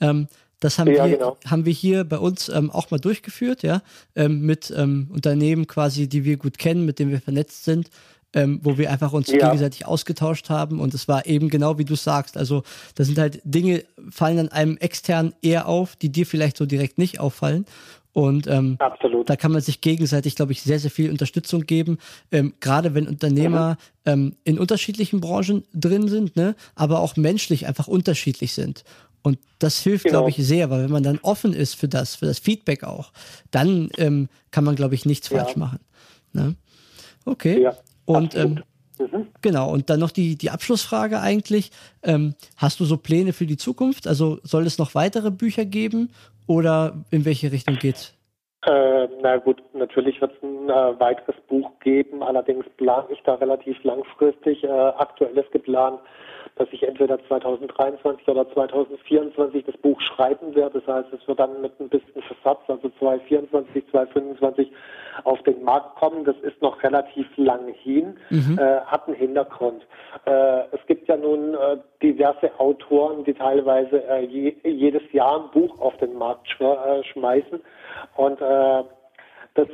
Ähm, 0.00 0.28
das 0.60 0.78
haben, 0.78 0.90
ja, 0.90 1.06
wir, 1.06 1.16
genau. 1.16 1.36
haben 1.46 1.64
wir 1.64 1.72
hier 1.72 2.04
bei 2.04 2.18
uns 2.18 2.48
ähm, 2.48 2.70
auch 2.70 2.90
mal 2.90 2.98
durchgeführt, 2.98 3.62
ja, 3.62 3.82
ähm, 4.16 4.40
mit 4.40 4.72
ähm, 4.76 5.08
Unternehmen 5.12 5.66
quasi, 5.66 6.08
die 6.08 6.24
wir 6.24 6.36
gut 6.36 6.58
kennen, 6.58 6.84
mit 6.84 6.98
denen 6.98 7.10
wir 7.10 7.20
vernetzt 7.20 7.64
sind 7.64 7.90
ähm, 8.34 8.60
wo 8.62 8.76
wir 8.76 8.90
einfach 8.90 9.12
uns 9.12 9.28
ja. 9.28 9.38
gegenseitig 9.38 9.86
ausgetauscht 9.86 10.50
haben. 10.50 10.80
Und 10.80 10.94
es 10.94 11.08
war 11.08 11.26
eben 11.26 11.48
genau 11.48 11.78
wie 11.78 11.84
du 11.84 11.94
sagst. 11.94 12.36
Also, 12.36 12.62
da 12.94 13.04
sind 13.04 13.18
halt 13.18 13.40
Dinge, 13.44 13.84
fallen 14.10 14.38
an 14.38 14.48
einem 14.48 14.76
extern 14.78 15.34
eher 15.42 15.66
auf, 15.66 15.96
die 15.96 16.10
dir 16.10 16.26
vielleicht 16.26 16.56
so 16.56 16.66
direkt 16.66 16.98
nicht 16.98 17.20
auffallen. 17.20 17.64
Und 18.12 18.48
ähm, 18.48 18.78
da 19.26 19.36
kann 19.36 19.52
man 19.52 19.60
sich 19.60 19.80
gegenseitig, 19.80 20.34
glaube 20.34 20.50
ich, 20.50 20.62
sehr, 20.62 20.80
sehr 20.80 20.90
viel 20.90 21.10
Unterstützung 21.10 21.66
geben. 21.66 21.98
Ähm, 22.32 22.54
gerade 22.58 22.94
wenn 22.94 23.06
Unternehmer 23.06 23.78
mhm. 24.04 24.12
ähm, 24.12 24.36
in 24.44 24.58
unterschiedlichen 24.58 25.20
Branchen 25.20 25.62
drin 25.72 26.08
sind, 26.08 26.34
ne, 26.34 26.56
aber 26.74 27.00
auch 27.00 27.16
menschlich 27.16 27.66
einfach 27.66 27.86
unterschiedlich 27.86 28.54
sind. 28.54 28.82
Und 29.28 29.38
das 29.58 29.82
hilft, 29.82 30.04
genau. 30.04 30.20
glaube 30.20 30.30
ich, 30.30 30.36
sehr, 30.38 30.70
weil 30.70 30.84
wenn 30.84 30.90
man 30.90 31.02
dann 31.02 31.18
offen 31.22 31.52
ist 31.52 31.74
für 31.74 31.86
das, 31.86 32.16
für 32.16 32.24
das 32.24 32.38
Feedback 32.38 32.82
auch, 32.82 33.12
dann 33.50 33.90
ähm, 33.98 34.30
kann 34.50 34.64
man, 34.64 34.74
glaube 34.74 34.94
ich, 34.94 35.04
nichts 35.04 35.28
ja. 35.28 35.44
falsch 35.44 35.54
machen. 35.54 35.80
Ne? 36.32 36.54
Okay. 37.26 37.60
Ja. 37.60 37.76
Und 38.06 38.34
ähm, 38.34 38.62
mhm. 38.98 39.26
genau, 39.42 39.70
und 39.70 39.90
dann 39.90 40.00
noch 40.00 40.12
die, 40.12 40.36
die 40.36 40.48
Abschlussfrage 40.48 41.20
eigentlich. 41.20 41.72
Ähm, 42.02 42.36
hast 42.56 42.80
du 42.80 42.86
so 42.86 42.96
Pläne 42.96 43.34
für 43.34 43.44
die 43.44 43.58
Zukunft? 43.58 44.06
Also 44.06 44.38
soll 44.44 44.64
es 44.64 44.78
noch 44.78 44.94
weitere 44.94 45.30
Bücher 45.30 45.66
geben 45.66 46.10
oder 46.46 47.04
in 47.10 47.26
welche 47.26 47.52
Richtung 47.52 47.76
geht's? 47.76 48.14
Äh, 48.64 49.08
na 49.20 49.36
gut, 49.36 49.62
natürlich 49.74 50.22
wird 50.22 50.32
es 50.32 50.42
ein 50.42 50.70
äh, 50.70 50.98
weiteres 50.98 51.36
Buch 51.48 51.70
geben, 51.80 52.22
allerdings 52.22 52.64
plane 52.78 53.08
ich 53.10 53.20
da 53.24 53.34
relativ 53.34 53.76
langfristig. 53.84 54.64
Äh, 54.64 54.68
aktuell 54.68 55.36
ist 55.36 55.52
geplant, 55.52 56.00
dass 56.58 56.68
ich 56.72 56.82
entweder 56.82 57.24
2023 57.26 58.26
oder 58.28 58.50
2024 58.52 59.64
das 59.64 59.76
Buch 59.76 60.00
schreiben 60.00 60.54
werde. 60.54 60.80
Das 60.80 60.94
heißt, 60.94 61.12
es 61.12 61.26
wird 61.28 61.38
dann 61.38 61.60
mit 61.60 61.78
ein 61.80 61.88
bisschen 61.88 62.22
Versatz, 62.22 62.60
also 62.66 62.90
2024, 62.98 63.84
2025 63.90 64.72
auf 65.24 65.42
den 65.44 65.62
Markt 65.62 65.96
kommen. 65.96 66.24
Das 66.24 66.36
ist 66.42 66.60
noch 66.60 66.82
relativ 66.82 67.26
lang 67.36 67.68
hin, 67.68 68.16
mhm. 68.30 68.58
äh, 68.58 68.80
hat 68.80 69.06
einen 69.06 69.16
Hintergrund. 69.16 69.86
Äh, 70.26 70.64
es 70.72 70.84
gibt 70.86 71.08
ja 71.08 71.16
nun 71.16 71.54
äh, 71.54 71.78
diverse 72.02 72.50
Autoren, 72.58 73.24
die 73.24 73.34
teilweise 73.34 74.04
äh, 74.08 74.24
je, 74.24 74.56
jedes 74.64 75.02
Jahr 75.12 75.44
ein 75.44 75.50
Buch 75.52 75.78
auf 75.80 75.96
den 75.98 76.14
Markt 76.18 76.48
sch 76.48 76.60
äh, 76.60 77.04
schmeißen 77.04 77.60
und 78.16 78.40
äh, 78.40 78.84
das 79.54 79.68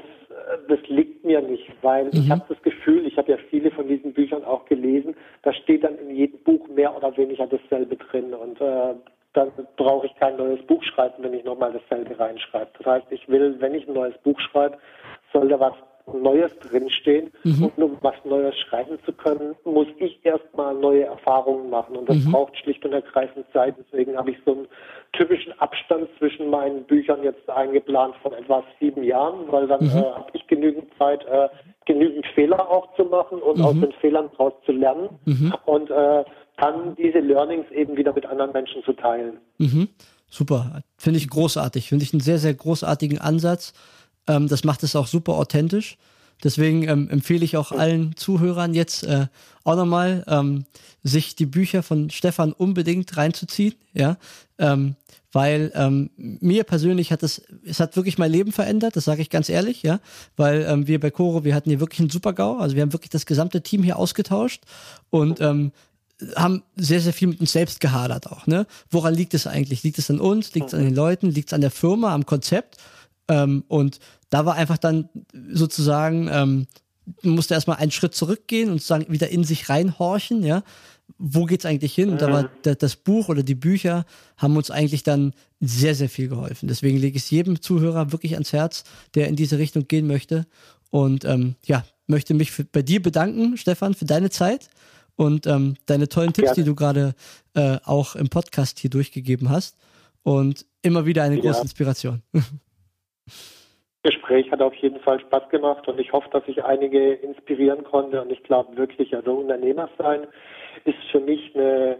das 0.69 0.81
liegt 0.89 1.25
mir 1.25 1.41
nicht, 1.41 1.71
weil 1.83 2.05
mhm. 2.07 2.11
ich 2.13 2.31
habe 2.31 2.43
das 2.49 2.61
Gefühl, 2.63 3.07
ich 3.07 3.17
habe 3.17 3.33
ja 3.33 3.39
viele 3.51 3.71
von 3.71 3.89
diesen 3.89 4.13
Büchern 4.13 4.45
auch 4.45 4.65
gelesen, 4.67 5.15
da 5.43 5.53
steht 5.53 5.85
dann 5.85 5.99
in 5.99 6.15
jedem 6.15 6.39
Buch 6.41 6.67
mehr 6.69 6.97
oder 6.97 7.17
weniger 7.17 7.47
dasselbe 7.47 7.97
drin 7.97 8.35
und 8.35 8.61
äh, 8.61 8.95
dann 9.35 9.51
brauche 9.77 10.07
ich 10.07 10.15
kein 10.17 10.37
neues 10.37 10.65
Buch 10.67 10.83
schreiben, 10.85 11.23
wenn 11.23 11.35
ich 11.35 11.45
nochmal 11.45 11.73
dasselbe 11.73 12.19
reinschreibe. 12.19 12.71
Das 12.79 12.87
heißt, 12.87 13.07
ich 13.11 13.29
will, 13.29 13.57
wenn 13.59 13.75
ich 13.75 13.87
ein 13.89 13.95
neues 13.95 14.17
Buch 14.19 14.39
schreibe, 14.41 14.79
soll 15.33 15.49
da 15.49 15.59
was 15.59 15.75
Neues 16.13 16.51
drinstehen. 16.61 17.31
Mhm. 17.45 17.65
Und 17.77 17.83
um 17.83 17.99
was 18.03 18.15
Neues 18.25 18.55
schreiben 18.59 18.99
zu 19.05 19.13
können, 19.13 19.55
muss 19.65 19.87
ich 19.99 20.25
erstmal 20.25 20.75
neue 20.75 21.05
Erfahrungen 21.05 21.71
machen. 21.71 21.97
Und 21.97 22.09
das 22.09 22.19
mhm. 22.19 22.33
braucht 22.33 22.57
schlicht 22.59 22.85
und 22.85 22.93
ergreifend 22.93 23.47
Zeit. 23.53 23.75
Deswegen 23.79 24.17
habe 24.17 24.31
ich 24.31 24.37
so 24.45 24.53
einen 24.53 24.69
typischen 25.13 25.59
Abstand 25.61 26.09
zwischen 26.19 26.51
meinen 26.51 26.85
Büchern 26.85 27.23
jetzt 27.23 27.49
eingeplant 27.49 28.15
von 28.23 28.33
etwa 28.35 28.63
sieben 28.81 29.03
Jahren, 29.03 29.51
weil 29.51 29.67
dann 29.67 29.85
mhm. 29.85 29.91
äh, 29.91 30.03
habe 30.03 30.31
ich 30.35 30.47
genügend 30.47 30.87
Zeit, 30.99 31.25
äh, 31.25 31.49
genügend 31.87 32.27
Fehler 32.35 32.69
auch 32.71 32.95
zu 32.97 33.05
machen 33.05 33.41
und 33.41 33.61
aus 33.61 33.75
mhm. 33.75 33.83
den 33.83 33.93
Fehlern 33.93 34.31
daraus 34.33 34.53
zu 34.67 34.73
lernen. 34.73 35.09
Mhm. 35.25 35.55
Und 35.65 35.91
äh, 35.91 36.25
dann 36.57 36.95
diese 36.97 37.19
Learnings 37.19 37.71
eben 37.71 37.97
wieder 37.97 38.13
mit 38.13 38.27
anderen 38.27 38.53
Menschen 38.53 38.83
zu 38.85 38.93
teilen. 38.93 39.39
Mhm. 39.59 39.89
Super, 40.29 40.83
finde 40.97 41.19
ich 41.19 41.29
großartig, 41.29 41.89
finde 41.89 42.05
ich 42.05 42.13
einen 42.13 42.21
sehr, 42.21 42.39
sehr 42.39 42.55
großartigen 42.55 43.19
Ansatz. 43.19 43.73
Ähm, 44.27 44.49
das 44.49 44.65
macht 44.65 44.83
es 44.83 44.97
auch 44.97 45.07
super 45.07 45.35
authentisch. 45.35 45.97
Deswegen 46.43 46.89
ähm, 46.89 47.09
empfehle 47.11 47.45
ich 47.45 47.57
auch 47.57 47.73
allen 47.73 48.17
Zuhörern 48.17 48.75
jetzt 48.75 49.05
äh, 49.05 49.27
auch 49.63 49.77
nochmal, 49.77 50.25
ähm, 50.27 50.67
sich 51.03 51.37
die 51.37 51.47
Bücher 51.47 51.83
von 51.83 52.11
Stefan 52.11 52.53
unbedingt 52.53 53.17
reinzuziehen, 53.17 53.75
ja, 53.93 54.17
ähm, 54.59 54.97
weil 55.33 55.73
ähm, 55.75 56.11
mir 56.17 56.65
persönlich 56.65 57.13
hat 57.13 57.23
es, 57.23 57.43
es 57.65 57.81
hat 57.81 57.97
wirklich 57.97 58.19
mein 58.19 58.31
Leben 58.31 58.53
verändert, 58.53 58.97
das 58.97 59.05
sage 59.05 59.23
ich 59.23 59.31
ganz 59.31 59.49
ehrlich, 59.49 59.83
ja, 59.83 60.01
weil 60.37 60.67
ähm, 60.69 60.87
wir 60.87 61.01
bei 61.01 61.11
Coro, 61.11 61.45
wir 61.45 61.55
hatten 61.55 61.71
hier 61.71 61.81
wirklich 61.81 62.01
einen 62.01 62.11
Super-GAU, 62.11 62.59
also 62.59 62.75
wir 62.75 62.83
haben 62.83 62.93
wirklich 62.93 63.11
das 63.11 63.27
gesamte 63.27 63.63
Team 63.63 63.83
hier 63.83 63.99
ausgetauscht 63.99 64.63
und 65.11 65.41
ähm, 65.41 65.73
haben 66.37 66.63
sehr, 66.77 67.01
sehr 67.01 67.13
viel 67.13 67.29
mit 67.29 67.41
uns 67.41 67.53
selbst 67.53 67.81
gehadert 67.81 68.31
auch, 68.31 68.47
ne? 68.47 68.67
Woran 68.91 69.15
liegt 69.15 69.35
es 69.35 69.47
eigentlich? 69.47 69.83
Liegt 69.83 69.99
es 69.99 70.11
an 70.11 70.21
uns? 70.21 70.55
Liegt 70.55 70.69
es 70.69 70.75
an 70.75 70.85
den 70.85 70.95
Leuten? 70.95 71.29
Liegt 71.31 71.49
es 71.49 71.53
an 71.53 71.61
der 71.61 71.73
Firma, 71.73 72.15
am 72.15 72.25
Konzept? 72.25 72.79
Ähm, 73.29 73.65
und 73.69 73.99
da 74.31 74.45
war 74.45 74.55
einfach 74.55 74.79
dann 74.79 75.09
sozusagen, 75.53 76.29
ähm, 76.31 76.67
musste 77.23 77.55
erstmal 77.55 77.77
einen 77.77 77.91
Schritt 77.91 78.15
zurückgehen 78.15 78.71
und 78.71 78.79
sozusagen 78.79 79.13
wieder 79.13 79.29
in 79.29 79.45
sich 79.45 79.69
reinhorchen, 79.69 80.43
ja. 80.43 80.63
Wo 81.19 81.45
geht's 81.45 81.67
eigentlich 81.67 81.95
hin? 81.95 82.09
Und 82.09 82.23
da 82.23 82.33
war 82.33 82.45
mhm. 82.45 82.77
das 82.79 82.97
Buch 82.97 83.29
oder 83.29 83.43
die 83.43 83.55
Bücher 83.55 84.07
haben 84.39 84.57
uns 84.57 84.71
eigentlich 84.71 85.03
dann 85.03 85.35
sehr, 85.61 85.95
sehr 85.95 86.09
viel 86.09 86.29
geholfen. 86.29 86.67
Deswegen 86.67 86.97
lege 86.97 87.19
ich 87.19 87.25
es 87.25 87.31
jedem 87.31 87.61
Zuhörer 87.61 88.11
wirklich 88.11 88.33
ans 88.33 88.55
Herz, 88.55 88.85
der 89.15 89.29
in 89.29 89.37
diese 89.37 89.59
Richtung 89.59 89.87
gehen 89.87 90.07
möchte. 90.07 90.47
Und 90.91 91.27
ähm, 91.27 91.57
ja, 91.67 91.85
möchte 92.07 92.33
mich 92.33 92.53
für, 92.53 92.65
bei 92.65 92.81
dir 92.81 93.03
bedanken, 93.03 93.59
Stefan, 93.59 93.95
für 93.95 94.07
deine 94.07 94.31
Zeit 94.31 94.71
und 95.17 95.47
ähm, 95.47 95.77
deine 95.87 96.09
tollen 96.09 96.33
Tipps, 96.33 96.51
ja. 96.51 96.55
die 96.55 96.65
du 96.65 96.75
gerade 96.75 97.15
äh, 97.55 97.79
auch 97.85 98.17
im 98.17 98.29
Podcast 98.29 98.79
hier 98.79 98.91
durchgegeben 98.91 99.51
hast. 99.51 99.77
Und 100.23 100.65
immer 100.81 101.05
wieder 101.05 101.23
eine 101.23 101.37
große 101.37 101.59
ja. 101.59 101.63
Inspiration. 101.63 102.23
Gespräch 104.03 104.51
hat 104.53 104.61
auf 104.61 104.75
jeden 104.75 105.01
Fall 105.01 105.19
Spaß 105.19 105.49
gemacht 105.49 105.89
und 105.89 105.99
ich 105.99 106.13
hoffe, 106.13 106.29
dass 106.31 106.43
ich 106.47 106.63
einige 106.63 107.15
inspirieren 107.15 107.85
konnte. 107.85 108.21
Und 108.21 108.31
ich 108.31 108.43
glaube 108.43 108.77
wirklich, 108.77 109.15
also 109.17 109.33
Unternehmer 109.33 109.89
sein 109.99 110.27
ist 110.85 110.99
für 111.11 111.21
mich 111.21 111.55
eine 111.55 111.97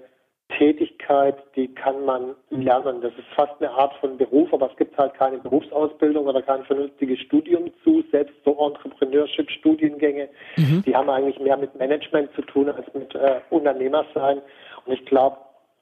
Tätigkeit, 0.59 1.37
die 1.57 1.75
kann 1.75 2.05
man 2.05 2.35
lernen. 2.51 3.01
Das 3.01 3.13
ist 3.15 3.27
fast 3.35 3.55
eine 3.59 3.71
Art 3.71 3.95
von 3.95 4.19
Beruf, 4.19 4.53
aber 4.53 4.71
es 4.71 4.77
gibt 4.77 4.97
halt 4.99 5.15
keine 5.15 5.39
Berufsausbildung 5.39 6.27
oder 6.27 6.43
kein 6.43 6.65
vernünftiges 6.65 7.19
Studium 7.21 7.71
zu. 7.83 8.05
Selbst 8.13 8.35
so 8.45 8.53
Entrepreneurship-Studiengänge, 8.53 10.29
mhm. 10.57 10.83
die 10.87 10.95
haben 10.95 11.09
eigentlich 11.09 11.41
mehr 11.41 11.57
mit 11.57 11.75
Management 11.77 12.31
zu 12.35 12.43
tun 12.43 12.69
als 12.69 12.93
mit 12.93 13.15
äh, 13.15 13.41
Unternehmer 13.49 14.05
sein. 14.15 14.43
Und 14.85 14.93
ich 14.93 15.07
glaube, 15.07 15.39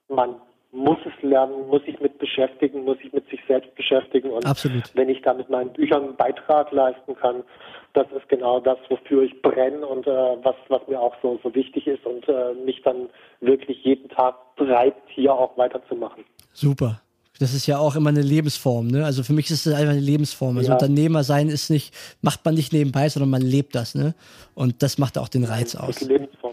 man 0.08 0.36
muss 0.72 0.98
es 1.04 1.22
lernen, 1.22 1.68
muss 1.68 1.84
sich 1.84 2.00
mit 2.00 2.18
beschäftigen, 2.18 2.84
muss 2.84 2.98
sich 2.98 3.12
mit 3.12 3.28
sich 3.28 3.40
selbst 3.46 3.74
beschäftigen. 3.74 4.30
Und 4.30 4.46
Absolut. 4.46 4.84
wenn 4.94 5.10
ich 5.10 5.20
da 5.20 5.34
mit 5.34 5.50
meinen 5.50 5.72
Büchern 5.72 6.04
einen 6.04 6.16
Beitrag 6.16 6.72
leisten 6.72 7.14
kann, 7.14 7.44
das 7.92 8.06
ist 8.16 8.26
genau 8.30 8.58
das, 8.58 8.78
wofür 8.88 9.22
ich 9.22 9.42
brenne 9.42 9.86
und 9.86 10.06
äh, 10.06 10.10
was, 10.10 10.56
was 10.68 10.80
mir 10.88 10.98
auch 10.98 11.14
so, 11.20 11.38
so 11.42 11.54
wichtig 11.54 11.86
ist 11.86 12.06
und 12.06 12.26
äh, 12.26 12.54
mich 12.64 12.80
dann 12.82 13.10
wirklich 13.40 13.84
jeden 13.84 14.08
Tag 14.08 14.34
treibt, 14.56 15.10
hier 15.10 15.34
auch 15.34 15.56
weiterzumachen. 15.58 16.24
Super. 16.54 17.02
Das 17.38 17.52
ist 17.54 17.66
ja 17.66 17.78
auch 17.78 17.96
immer 17.96 18.10
eine 18.10 18.22
Lebensform, 18.22 18.86
ne? 18.86 19.04
Also 19.04 19.22
für 19.24 19.32
mich 19.32 19.50
ist 19.50 19.66
es 19.66 19.74
einfach 19.74 19.92
eine 19.92 20.00
Lebensform. 20.00 20.56
Also 20.58 20.68
ja. 20.68 20.74
Unternehmer 20.74 21.24
sein 21.24 21.48
ist 21.48 21.70
nicht, 21.70 21.92
macht 22.20 22.44
man 22.44 22.54
nicht 22.54 22.72
nebenbei, 22.72 23.08
sondern 23.08 23.30
man 23.30 23.42
lebt 23.42 23.74
das, 23.74 23.94
ne? 23.94 24.14
Und 24.54 24.82
das 24.82 24.96
macht 24.96 25.18
auch 25.18 25.28
den 25.28 25.44
Reiz 25.44 25.74
aus. 25.74 26.00
Lebensform. 26.02 26.51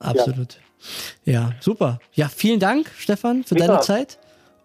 Absolut. 0.00 0.58
Ja, 1.24 1.32
ja 1.32 1.50
super. 1.60 2.00
Ja, 2.12 2.28
vielen 2.28 2.58
Dank, 2.58 2.90
Stefan, 2.96 3.44
für 3.44 3.50
Super. 3.50 3.66
deine 3.66 3.80
Zeit. 3.80 4.18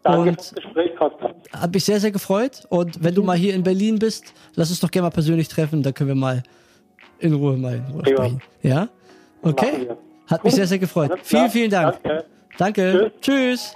Danke 0.03 0.29
und 0.29 0.35
fürs 0.35 0.53
Gespräch, 0.53 0.95
Costa. 0.97 1.33
Hat 1.51 1.73
mich 1.73 1.83
sehr, 1.83 1.99
sehr 1.99 2.11
gefreut. 2.11 2.65
Und 2.69 3.03
wenn 3.03 3.13
du 3.13 3.23
mal 3.23 3.37
hier 3.37 3.53
in 3.53 3.63
Berlin 3.63 3.99
bist, 3.99 4.33
lass 4.55 4.69
uns 4.69 4.79
doch 4.79 4.91
gerne 4.91 5.07
mal 5.07 5.11
persönlich 5.11 5.47
treffen. 5.47 5.83
Da 5.83 5.91
können 5.91 6.09
wir 6.09 6.15
mal 6.15 6.43
in 7.19 7.33
Ruhe 7.33 7.57
mal 7.57 7.75
in 7.75 7.85
Ruhe 7.85 8.03
ja. 8.05 8.15
sprechen. 8.15 8.41
Ja? 8.61 8.89
Okay. 9.41 9.89
Hat 10.27 10.43
mich 10.43 10.55
sehr, 10.55 10.67
sehr 10.67 10.79
gefreut. 10.79 11.11
Vielen, 11.23 11.49
vielen 11.49 11.71
Dank. 11.71 12.01
Danke. 12.03 12.25
Danke. 12.57 13.11
Tschüss. 13.21 13.75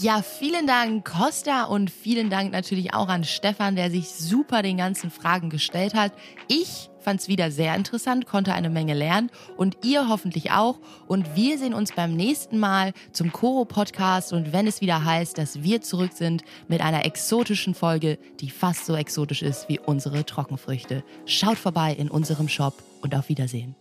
Ja, 0.00 0.22
vielen 0.22 0.66
Dank, 0.66 1.04
Costa, 1.04 1.64
und 1.64 1.90
vielen 1.90 2.30
Dank 2.30 2.50
natürlich 2.50 2.94
auch 2.94 3.08
an 3.08 3.24
Stefan, 3.24 3.76
der 3.76 3.90
sich 3.90 4.08
super 4.08 4.62
den 4.62 4.78
ganzen 4.78 5.10
Fragen 5.10 5.50
gestellt 5.50 5.92
hat. 5.92 6.12
Ich 6.48 6.88
fand 7.02 7.20
es 7.20 7.28
wieder 7.28 7.50
sehr 7.50 7.74
interessant, 7.74 8.26
konnte 8.26 8.54
eine 8.54 8.70
Menge 8.70 8.94
lernen 8.94 9.30
und 9.56 9.78
ihr 9.84 10.08
hoffentlich 10.08 10.52
auch. 10.52 10.78
Und 11.06 11.36
wir 11.36 11.58
sehen 11.58 11.74
uns 11.74 11.92
beim 11.92 12.14
nächsten 12.14 12.58
Mal 12.58 12.92
zum 13.12 13.32
Koro 13.32 13.64
Podcast 13.64 14.32
und 14.32 14.52
wenn 14.52 14.66
es 14.66 14.80
wieder 14.80 15.04
heißt, 15.04 15.36
dass 15.36 15.62
wir 15.62 15.82
zurück 15.82 16.12
sind 16.14 16.42
mit 16.68 16.80
einer 16.80 17.04
exotischen 17.04 17.74
Folge, 17.74 18.18
die 18.40 18.50
fast 18.50 18.86
so 18.86 18.94
exotisch 18.94 19.42
ist 19.42 19.68
wie 19.68 19.78
unsere 19.78 20.24
Trockenfrüchte. 20.24 21.04
Schaut 21.26 21.58
vorbei 21.58 21.92
in 21.92 22.10
unserem 22.10 22.48
Shop 22.48 22.74
und 23.00 23.14
auf 23.14 23.28
Wiedersehen. 23.28 23.74